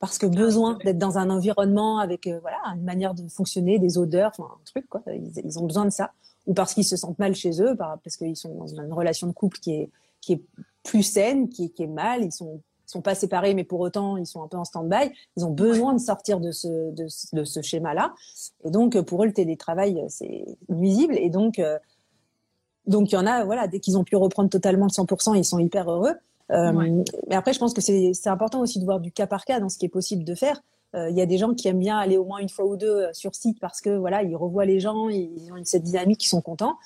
parce 0.00 0.18
que 0.18 0.26
besoin 0.26 0.78
d'être 0.84 0.98
dans 0.98 1.18
un 1.18 1.28
environnement 1.30 1.98
avec 1.98 2.26
euh, 2.26 2.38
voilà 2.40 2.58
une 2.76 2.84
manière 2.84 3.14
de 3.14 3.26
fonctionner, 3.28 3.78
des 3.78 3.98
odeurs, 3.98 4.30
enfin 4.36 4.48
un 4.52 4.64
truc 4.64 4.88
quoi. 4.88 5.02
Ils, 5.08 5.32
ils, 5.44 5.58
ont 5.58 5.66
besoin 5.66 5.84
de 5.84 5.90
ça, 5.90 6.12
ou 6.46 6.54
parce 6.54 6.74
qu'ils 6.74 6.84
se 6.84 6.96
sentent 6.96 7.18
mal 7.18 7.34
chez 7.34 7.60
eux, 7.60 7.76
parce 7.76 8.16
qu'ils 8.16 8.36
sont 8.36 8.54
dans 8.54 8.66
une 8.66 8.92
relation 8.92 9.26
de 9.26 9.32
couple 9.32 9.58
qui 9.58 9.72
est 9.72 9.90
qui 10.20 10.34
est 10.34 10.42
plus 10.84 11.02
saine, 11.02 11.48
qui 11.48 11.66
est, 11.66 11.68
qui 11.70 11.82
est 11.82 11.88
mal. 11.88 12.24
Ils 12.24 12.32
sont 12.32 12.60
sont 12.86 13.02
pas 13.02 13.14
séparés, 13.14 13.52
mais 13.54 13.64
pour 13.64 13.80
autant 13.80 14.16
ils 14.16 14.26
sont 14.26 14.42
un 14.42 14.48
peu 14.48 14.56
en 14.56 14.64
stand-by. 14.64 15.12
Ils 15.36 15.44
ont 15.44 15.50
besoin 15.50 15.92
de 15.92 15.98
sortir 15.98 16.40
de 16.40 16.52
ce 16.52 16.90
de, 16.92 17.06
de 17.32 17.44
ce 17.44 17.60
schéma-là, 17.62 18.14
et 18.64 18.70
donc 18.70 19.00
pour 19.02 19.22
eux 19.22 19.26
le 19.26 19.32
télétravail 19.32 20.02
c'est 20.08 20.44
nuisible, 20.68 21.16
et 21.18 21.28
donc 21.28 21.58
euh, 21.58 21.78
donc 22.88 23.12
il 23.12 23.14
y 23.14 23.18
en 23.18 23.26
a 23.26 23.44
voilà 23.44 23.68
dès 23.68 23.80
qu'ils 23.80 23.96
ont 23.96 24.04
pu 24.04 24.16
reprendre 24.16 24.50
totalement 24.50 24.86
le 24.86 24.90
100%, 24.90 25.36
ils 25.36 25.44
sont 25.44 25.58
hyper 25.58 25.90
heureux. 25.90 26.14
Euh, 26.50 26.72
ouais. 26.72 27.04
Mais 27.28 27.34
après, 27.34 27.52
je 27.52 27.58
pense 27.58 27.74
que 27.74 27.80
c'est 27.80 28.26
important 28.26 28.60
aussi 28.60 28.78
de 28.78 28.84
voir 28.84 29.00
du 29.00 29.12
cas 29.12 29.26
par 29.26 29.44
cas 29.44 29.60
dans 29.60 29.68
ce 29.68 29.78
qui 29.78 29.86
est 29.86 29.90
possible 29.90 30.24
de 30.24 30.34
faire. 30.34 30.62
Il 30.94 31.00
euh, 31.00 31.10
y 31.10 31.20
a 31.20 31.26
des 31.26 31.36
gens 31.36 31.52
qui 31.52 31.68
aiment 31.68 31.80
bien 31.80 31.98
aller 31.98 32.16
au 32.16 32.24
moins 32.24 32.38
une 32.38 32.48
fois 32.48 32.64
ou 32.64 32.76
deux 32.76 32.88
euh, 32.88 33.12
sur 33.12 33.34
site 33.34 33.60
parce 33.60 33.82
que 33.82 33.90
voilà, 33.90 34.22
ils 34.22 34.34
revoient 34.34 34.64
les 34.64 34.80
gens, 34.80 35.10
ils 35.10 35.52
ont 35.52 35.62
cette 35.64 35.82
dynamique, 35.82 36.24
ils 36.24 36.28
sont 36.28 36.40
contents. 36.40 36.76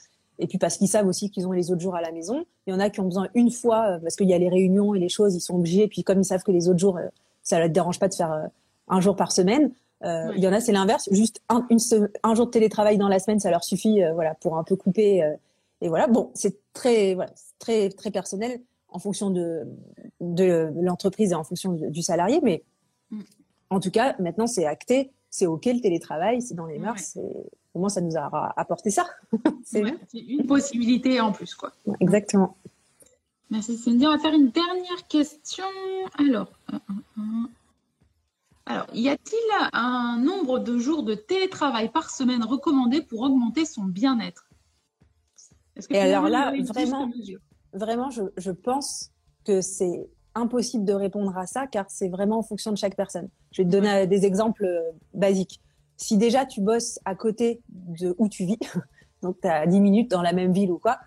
Et 0.41 0.49
puis 0.49 0.59
parce 0.59 0.77
qu'ils 0.77 0.89
savent 0.89 1.07
aussi 1.07 1.31
qu'ils 1.31 1.47
ont 1.47 1.53
les 1.53 1.71
autres 1.71 1.81
jours 1.81 1.95
à 1.95 2.01
la 2.01 2.11
maison. 2.11 2.45
Il 2.67 2.73
y 2.73 2.77
en 2.77 2.81
a 2.81 2.91
qui 2.91 2.99
ont 2.99 3.05
besoin 3.05 3.29
une 3.35 3.53
fois 3.53 3.99
parce 4.03 4.17
qu'il 4.17 4.29
y 4.29 4.35
a 4.35 4.39
les 4.39 4.49
réunions 4.49 4.95
et 4.95 4.99
les 4.99 5.09
choses, 5.09 5.37
ils 5.37 5.41
sont 5.41 5.55
obligés. 5.55 5.85
Et 5.85 5.89
puis 5.89 6.03
comme 6.03 6.21
ils 6.21 6.25
savent 6.25 6.43
que 6.43 6.51
les 6.51 6.69
autres 6.69 6.81
jours, 6.81 6.99
ça 7.45 7.57
ne 7.57 7.61
leur 7.61 7.71
dérange 7.71 8.01
pas 8.01 8.09
de 8.09 8.15
faire 8.15 8.49
un 8.89 9.01
jour 9.01 9.15
par 9.15 9.31
semaine. 9.31 9.71
Euh, 10.05 10.31
ouais. 10.31 10.35
Il 10.37 10.43
y 10.43 10.49
en 10.49 10.53
a, 10.53 10.61
c'est 10.61 10.73
l'inverse. 10.73 11.09
Juste 11.13 11.41
un, 11.49 11.65
une, 11.71 11.79
un, 12.25 12.35
jour 12.35 12.47
de 12.47 12.51
télétravail 12.51 12.99
dans 12.99 13.07
la 13.07 13.21
semaine, 13.21 13.39
ça 13.39 13.53
leur 13.53 13.63
suffit, 13.63 14.01
voilà, 14.15 14.35
pour 14.35 14.59
un 14.59 14.65
peu 14.65 14.75
couper. 14.75 15.23
Euh, 15.83 15.85
et 15.85 15.89
voilà. 15.89 16.07
Bon, 16.07 16.31
c'est 16.35 16.59
très, 16.73 17.15
voilà, 17.15 17.33
très, 17.59 17.91
très 17.91 18.11
personnel 18.11 18.61
en 18.89 18.99
fonction 18.99 19.31
de, 19.31 19.63
de 20.21 20.71
l'entreprise 20.81 21.33
et 21.33 21.35
en 21.35 21.45
fonction 21.45 21.73
de, 21.73 21.89
du 21.89 22.03
salarié. 22.03 22.41
Mais 22.43 22.65
mm. 23.11 23.21
en 23.71 23.81
tout 23.81 23.91
cas, 23.91 24.15
maintenant, 24.19 24.47
c'est 24.47 24.67
acté, 24.67 25.13
c'est 25.31 25.47
OK 25.47 25.67
le 25.67 25.81
télétravail, 25.81 26.43
c'est 26.43 26.55
dans 26.55 26.67
les 26.67 26.79
mœurs. 26.79 27.17
Ouais. 27.17 27.45
Au 27.75 27.79
moins, 27.79 27.89
ça 27.89 28.03
nous 28.03 28.17
a 28.17 28.53
apporté 28.57 28.91
ça. 28.91 29.07
c'est 29.65 29.83
ouais, 29.83 29.97
une 30.13 30.47
possibilité 30.47 31.21
en 31.21 31.33
plus. 31.33 31.55
quoi. 31.55 31.73
Exactement. 32.01 32.57
Merci 33.51 33.77
Cindy. 33.77 34.07
On 34.07 34.11
va 34.11 34.19
faire 34.19 34.35
une 34.35 34.51
dernière 34.51 35.07
question. 35.09 35.65
Alors, 36.19 36.53
euh, 36.73 36.79
euh, 37.19 37.23
alors 38.65 38.87
y 38.95 39.09
a-t-il 39.09 39.69
un 39.75 40.19
nombre 40.19 40.59
de 40.59 40.79
jours 40.79 41.03
de 41.03 41.15
télétravail 41.15 41.91
par 41.91 42.11
semaine 42.11 42.45
recommandé 42.45 43.03
pour 43.03 43.21
augmenter 43.21 43.65
son 43.65 43.85
bien-être? 43.85 44.47
Et 45.91 45.99
alors 45.99 46.29
là, 46.29 46.53
vraiment, 46.65 47.11
vraiment, 47.73 48.11
je, 48.11 48.23
je 48.37 48.51
pense 48.51 49.11
que 49.45 49.61
c'est 49.61 50.07
impossible 50.35 50.85
de 50.85 50.93
répondre 50.93 51.37
à 51.37 51.47
ça 51.47 51.67
car 51.67 51.87
c'est 51.89 52.09
vraiment 52.09 52.39
en 52.39 52.43
fonction 52.43 52.71
de 52.71 52.77
chaque 52.77 52.97
personne. 52.97 53.29
Je 53.53 53.63
vais 53.63 53.67
te 53.67 53.73
donner 53.73 53.89
ouais. 53.89 54.07
des 54.07 54.25
exemples 54.25 54.65
euh, 54.65 54.81
basiques. 55.15 55.61
Si 55.97 56.17
déjà 56.17 56.47
tu 56.47 56.61
bosses 56.61 56.99
à 57.05 57.15
côté 57.15 57.61
de 57.69 58.15
où 58.19 58.29
tu 58.29 58.45
vis, 58.45 58.59
donc 59.23 59.41
tu 59.41 59.49
as 59.49 59.67
10 59.67 59.81
minutes 59.81 60.11
dans 60.11 60.23
la 60.23 60.33
même 60.33 60.53
ville 60.53 60.71
ou 60.71 60.79
quoi, 60.79 60.99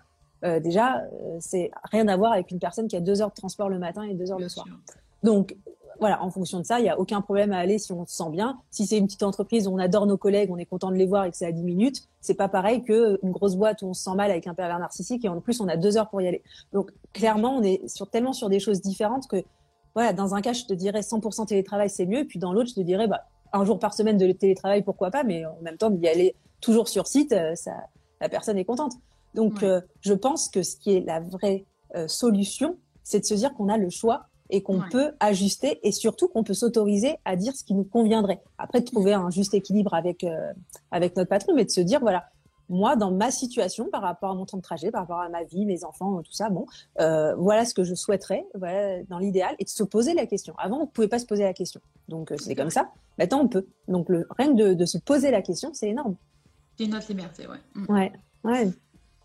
euh, 0.44 0.60
déjà, 0.60 0.98
euh, 0.98 1.36
c'est 1.40 1.70
rien 1.90 2.06
à 2.08 2.16
voir 2.16 2.32
avec 2.32 2.50
une 2.50 2.58
personne 2.58 2.88
qui 2.88 2.96
a 2.96 3.00
deux 3.00 3.22
heures 3.22 3.30
de 3.30 3.34
transport 3.34 3.68
le 3.68 3.78
matin 3.78 4.02
et 4.02 4.14
deux 4.14 4.30
heures 4.30 4.36
Bien 4.36 4.46
le 4.46 4.50
soir. 4.50 4.66
Sûr. 4.66 4.78
Donc, 5.22 5.56
voilà, 6.00 6.22
en 6.22 6.30
fonction 6.30 6.58
de 6.60 6.64
ça, 6.64 6.78
il 6.78 6.82
n'y 6.82 6.88
a 6.88 6.98
aucun 6.98 7.20
problème 7.20 7.52
à 7.52 7.58
aller 7.58 7.78
si 7.78 7.92
on 7.92 8.06
se 8.06 8.14
sent 8.14 8.30
bien. 8.30 8.58
Si 8.70 8.86
c'est 8.86 8.98
une 8.98 9.06
petite 9.06 9.22
entreprise 9.22 9.68
où 9.68 9.72
on 9.72 9.78
adore 9.78 10.06
nos 10.06 10.16
collègues, 10.16 10.50
on 10.50 10.58
est 10.58 10.66
content 10.66 10.90
de 10.90 10.96
les 10.96 11.06
voir 11.06 11.24
et 11.24 11.30
que 11.30 11.36
c'est 11.36 11.46
à 11.46 11.52
10 11.52 11.62
minutes, 11.62 12.02
c'est 12.20 12.34
pas 12.34 12.48
pareil 12.48 12.82
que 12.82 13.18
une 13.22 13.30
grosse 13.30 13.56
boîte 13.56 13.82
où 13.82 13.86
on 13.86 13.94
se 13.94 14.02
sent 14.02 14.14
mal 14.16 14.30
avec 14.30 14.46
un 14.46 14.54
pervers 14.54 14.78
narcissique 14.78 15.24
et 15.24 15.28
en 15.28 15.40
plus 15.40 15.60
on 15.60 15.68
a 15.68 15.76
deux 15.76 15.96
heures 15.96 16.08
pour 16.08 16.20
y 16.20 16.28
aller. 16.28 16.42
Donc 16.72 16.92
clairement, 17.12 17.56
on 17.56 17.62
est 17.62 17.86
sur, 17.88 18.10
tellement 18.10 18.32
sur 18.32 18.48
des 18.48 18.60
choses 18.60 18.80
différentes 18.80 19.26
que 19.28 19.42
voilà, 19.94 20.12
dans 20.12 20.34
un 20.34 20.42
cas, 20.42 20.52
je 20.52 20.64
te 20.66 20.74
dirais 20.74 21.00
100% 21.00 21.46
télétravail, 21.46 21.88
c'est 21.88 22.04
mieux. 22.04 22.26
puis 22.26 22.38
dans 22.38 22.52
l'autre, 22.52 22.68
je 22.68 22.74
te 22.74 22.80
dirais 22.80 23.08
bah, 23.08 23.24
un 23.52 23.64
jour 23.64 23.78
par 23.78 23.94
semaine 23.94 24.18
de 24.18 24.30
télétravail, 24.32 24.82
pourquoi 24.82 25.10
pas, 25.10 25.24
mais 25.24 25.46
en 25.46 25.58
même 25.62 25.78
temps 25.78 25.90
d'y 25.90 26.06
aller 26.06 26.34
toujours 26.60 26.88
sur 26.88 27.06
site, 27.06 27.32
euh, 27.32 27.54
ça, 27.54 27.72
la 28.20 28.28
personne 28.28 28.58
est 28.58 28.64
contente. 28.64 28.92
Donc 29.34 29.62
euh, 29.62 29.80
je 30.00 30.14
pense 30.14 30.48
que 30.48 30.62
ce 30.62 30.76
qui 30.76 30.94
est 30.96 31.00
la 31.00 31.20
vraie 31.20 31.64
euh, 31.94 32.08
solution, 32.08 32.78
c'est 33.02 33.20
de 33.20 33.24
se 33.24 33.34
dire 33.34 33.54
qu'on 33.54 33.68
a 33.68 33.76
le 33.76 33.90
choix 33.90 34.26
et 34.50 34.62
qu'on 34.62 34.82
peut 34.90 35.12
ajuster 35.20 35.80
et 35.82 35.92
surtout 35.92 36.28
qu'on 36.28 36.44
peut 36.44 36.54
s'autoriser 36.54 37.16
à 37.24 37.36
dire 37.36 37.54
ce 37.56 37.64
qui 37.64 37.74
nous 37.74 37.84
conviendrait. 37.84 38.42
Après, 38.58 38.80
de 38.80 38.84
trouver 38.84 39.14
un 39.14 39.30
juste 39.30 39.54
équilibre 39.54 39.94
avec, 39.94 40.24
euh, 40.24 40.52
avec 40.90 41.16
notre 41.16 41.28
patron, 41.28 41.54
mais 41.54 41.64
de 41.64 41.70
se 41.70 41.80
dire, 41.80 42.00
voilà, 42.00 42.24
moi, 42.68 42.96
dans 42.96 43.12
ma 43.12 43.30
situation, 43.30 43.88
par 43.90 44.02
rapport 44.02 44.30
à 44.30 44.34
mon 44.34 44.44
temps 44.44 44.56
de 44.56 44.62
trajet, 44.62 44.90
par 44.90 45.02
rapport 45.02 45.20
à 45.20 45.28
ma 45.28 45.44
vie, 45.44 45.66
mes 45.66 45.84
enfants, 45.84 46.20
tout 46.22 46.32
ça, 46.32 46.50
bon, 46.50 46.66
euh, 47.00 47.34
voilà 47.36 47.64
ce 47.64 47.74
que 47.74 47.84
je 47.84 47.94
souhaiterais, 47.94 48.44
voilà, 48.54 49.02
dans 49.04 49.18
l'idéal, 49.18 49.54
et 49.58 49.64
de 49.64 49.68
se 49.68 49.84
poser 49.84 50.14
la 50.14 50.26
question. 50.26 50.54
Avant, 50.58 50.78
on 50.78 50.82
ne 50.82 50.86
pouvait 50.86 51.08
pas 51.08 51.18
se 51.18 51.26
poser 51.26 51.44
la 51.44 51.54
question. 51.54 51.80
Donc, 52.08 52.32
euh, 52.32 52.36
c'est 52.38 52.54
comme 52.54 52.70
ça. 52.70 52.90
Maintenant, 53.18 53.40
on 53.42 53.48
peut. 53.48 53.66
Donc, 53.88 54.08
le, 54.08 54.26
rien 54.36 54.48
que 54.48 54.60
de, 54.60 54.74
de 54.74 54.84
se 54.84 54.98
poser 54.98 55.30
la 55.30 55.42
question, 55.42 55.70
c'est 55.72 55.88
énorme. 55.88 56.16
C'est 56.78 56.86
notre 56.86 57.08
liberté, 57.08 57.46
ouais. 57.46 57.58
Mm. 57.74 57.92
Ouais, 57.94 58.12
ouais. 58.44 58.70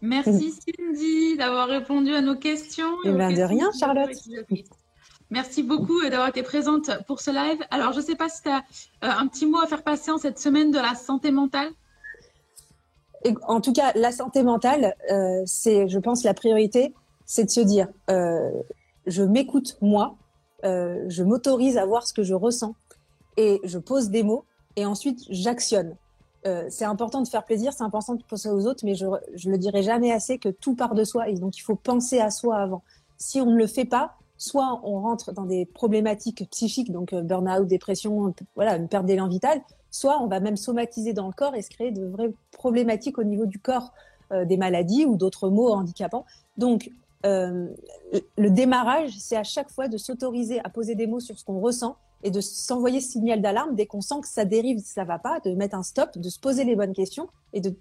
Merci 0.01 0.51
Cindy 0.51 1.38
d'avoir 1.38 1.67
répondu 1.67 2.12
à 2.12 2.21
nos 2.21 2.36
questions. 2.36 2.91
Et, 3.05 3.10
eh 3.10 3.12
bien 3.12 3.31
de 3.31 3.41
rien, 3.43 3.69
Charlotte. 3.79 4.10
Merci 5.32 5.63
beaucoup 5.63 6.02
d'avoir 6.02 6.28
été 6.28 6.44
présente 6.44 6.91
pour 7.08 7.22
ce 7.22 7.32
live. 7.32 7.63
Alors, 7.72 7.94
je 7.94 8.00
ne 8.00 8.04
sais 8.04 8.15
pas 8.15 8.28
si 8.28 8.41
tu 8.41 8.50
as 8.50 8.58
euh, 8.58 8.62
un 9.02 9.28
petit 9.28 9.46
mot 9.46 9.60
à 9.60 9.65
faire 9.65 9.82
passer 9.82 10.12
en 10.12 10.17
cette 10.17 10.38
semaine 10.38 10.72
de 10.72 10.78
la 10.78 10.94
santé 10.94 11.32
mentale. 11.32 11.70
En 13.48 13.62
tout 13.62 13.72
cas, 13.72 13.94
la 13.96 14.12
santé 14.12 14.44
mentale, 14.44 14.94
euh, 15.10 15.41
c'est, 15.46 15.88
je 15.88 16.00
pense, 16.00 16.26
la 16.26 16.34
priorité, 16.34 16.94
c'est 17.26 17.46
de 17.46 17.50
se 17.50 17.62
dire, 17.62 17.88
euh, 18.10 18.52
je 19.06 19.24
m'écoute 19.24 19.78
moi, 19.82 20.17
je 20.63 21.24
m'autorise 21.24 21.78
à 21.78 21.86
voir 21.86 22.06
ce 22.06 22.13
que 22.13 22.24
je 22.24 22.34
ressens 22.34 22.76
et 23.38 23.62
je 23.63 23.80
pose 23.80 24.10
des 24.10 24.22
mots 24.22 24.46
et 24.76 24.86
ensuite 24.86 25.22
j'actionne. 25.30 25.96
c'est 26.70 26.86
important 26.86 27.22
de 27.22 27.28
faire 27.28 27.46
plaisir, 27.46 27.74
c'est 27.74 27.84
important 27.84 28.13
de 28.13 28.22
penser 28.24 28.50
aux 28.50 28.67
autres, 28.67 28.86
mais 28.86 28.94
je, 28.94 29.08
je 29.34 29.50
le 29.50 29.58
dirai 29.58 29.82
jamais 29.82 30.12
assez 30.12 30.38
que 30.38 30.50
tout 30.50 30.76
part 30.76 30.94
de 30.94 31.04
soi 31.04 31.30
et 31.30 31.34
donc 31.34 31.58
il 31.58 31.62
faut 31.62 31.76
penser 31.76 32.20
à 32.20 32.30
soi 32.30 32.58
avant. 32.58 32.84
Si 33.17 33.41
on 33.41 33.48
ne 33.48 33.56
le 33.56 33.65
fait 33.65 33.86
pas, 33.86 34.20
soit 34.41 34.82
on 34.84 34.99
rentre 35.01 35.34
dans 35.34 35.45
des 35.45 35.67
problématiques 35.67 36.49
psychiques, 36.49 36.91
donc 36.91 37.13
euh, 37.13 37.21
burn-out, 37.21 37.67
dépression, 37.67 38.34
voilà, 38.56 38.75
une 38.75 38.88
perte 38.88 39.06
d'élan 39.06 39.27
vital, 39.27 39.62
soit 39.91 40.19
on 40.19 40.25
va 40.25 40.39
même 40.39 40.58
somatiser 40.58 41.13
dans 41.13 41.27
le 41.27 41.32
corps 41.32 41.54
et 41.54 41.62
se 41.62 41.69
créer 41.69 41.91
de 41.91 42.08
vraies 42.08 42.34
problématiques 42.51 43.19
au 43.19 43.23
niveau 43.23 43.45
du 43.45 43.60
corps, 43.60 43.93
euh, 44.32 44.43
des 44.43 44.58
maladies 44.58 45.06
ou 45.06 45.15
d'autres 45.15 45.49
maux 45.49 45.71
handicapants. 45.71 46.25
Donc, 46.58 46.89
euh, 47.23 47.67
le 48.36 48.49
démarrage, 48.49 49.12
c'est 49.19 49.38
à 49.38 49.43
chaque 49.43 49.69
fois 49.69 49.88
de 49.88 49.97
s'autoriser 49.97 50.60
à 50.65 50.69
poser 50.69 50.95
des 50.95 51.06
mots 51.06 51.19
sur 51.19 51.38
ce 51.38 51.45
qu'on 51.45 51.60
ressent 51.60 51.97
et 52.23 52.32
de 52.32 52.41
s'envoyer 52.41 52.99
signal 52.99 53.43
d'alarme 53.43 53.75
dès 53.75 53.86
qu'on 53.86 54.01
sent 54.01 54.21
que 54.23 54.27
ça 54.27 54.43
dérive, 54.43 54.80
ça 54.80 55.04
va 55.04 55.19
pas, 55.19 55.39
de 55.41 55.54
mettre 55.54 55.75
un 55.75 55.84
stop, 55.84 56.17
de 56.17 56.30
se 56.30 56.39
poser 56.39 56.63
les 56.63 56.75
bonnes 56.75 56.93
questions 56.93 57.27
et 57.54 57.62
de 57.62 57.75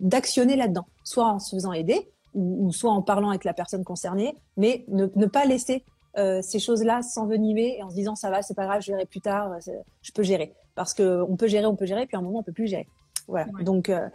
d'actionner 0.00 0.56
là-dedans, 0.56 0.86
soit 1.04 1.26
en 1.26 1.38
se 1.38 1.54
faisant 1.54 1.74
aider 1.74 2.10
ou, 2.32 2.72
soit 2.72 2.92
en 2.92 3.02
parlant 3.02 3.28
avec 3.28 3.44
la 3.44 3.52
personne 3.52 3.84
concernée, 3.84 4.34
mais 4.56 4.86
ne 4.88 5.26
pas 5.26 5.44
laisser 5.44 5.84
euh, 6.16 6.40
ces 6.42 6.58
choses-là 6.58 7.02
s'envenimer 7.02 7.76
et 7.78 7.82
en 7.82 7.90
se 7.90 7.94
disant 7.94 8.14
ça 8.14 8.30
va, 8.30 8.42
c'est 8.42 8.54
pas 8.54 8.64
grave, 8.64 8.80
je 8.80 8.86
gérerai 8.86 9.06
plus 9.06 9.20
tard, 9.20 9.52
euh, 9.52 9.72
je 10.02 10.12
peux 10.12 10.22
gérer. 10.22 10.54
Parce 10.74 10.94
que 10.94 11.22
on 11.28 11.36
peut 11.36 11.48
gérer, 11.48 11.66
on 11.66 11.76
peut 11.76 11.86
gérer, 11.86 12.06
puis 12.06 12.16
à 12.16 12.20
un 12.20 12.22
moment 12.22 12.40
on 12.40 12.42
peut 12.42 12.52
plus 12.52 12.66
gérer. 12.66 12.88
Voilà. 13.26 13.46
Donc 13.62 13.88
euh, 13.88 14.08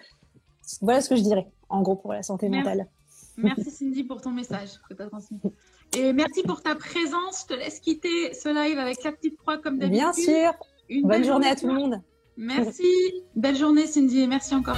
voilà 0.82 1.02
ce 1.02 1.10
que 1.10 1.16
je 1.16 1.22
dirais 1.22 1.48
en 1.70 1.82
gros 1.82 1.96
pour 1.96 2.14
la 2.14 2.24
santé 2.24 2.50
mentale. 2.50 2.88
Merci 3.38 3.72
Cindy 3.72 4.04
pour 4.04 4.22
ton 4.22 4.32
message 4.32 4.80
que 4.90 4.94
tu 4.94 5.02
as 5.02 5.08
transmis. 5.08 5.40
Et 5.98 6.14
merci 6.14 6.44
pour 6.44 6.62
ta 6.62 6.76
présence. 6.76 7.44
Je 7.44 7.54
te 7.54 7.60
laisse 7.60 7.80
quitter 7.80 8.34
ce 8.34 8.50
live 8.50 8.78
avec 8.78 9.04
la 9.04 9.12
petite 9.12 9.38
croix 9.38 9.58
comme 9.58 9.80
d'habitude. 9.80 10.00
Bien 10.00 10.14
sûr. 10.14 10.54
Une 10.90 11.08
Bonne 11.08 11.24
journée 11.24 11.48
à 11.48 11.56
tout 11.56 11.68
le 11.68 11.74
monde. 11.74 12.02
Merci. 12.38 12.92
Belle 13.36 13.56
journée 13.56 13.88
Cindy 13.88 14.22
et 14.22 14.28
merci 14.28 14.56
encore. 14.56 14.78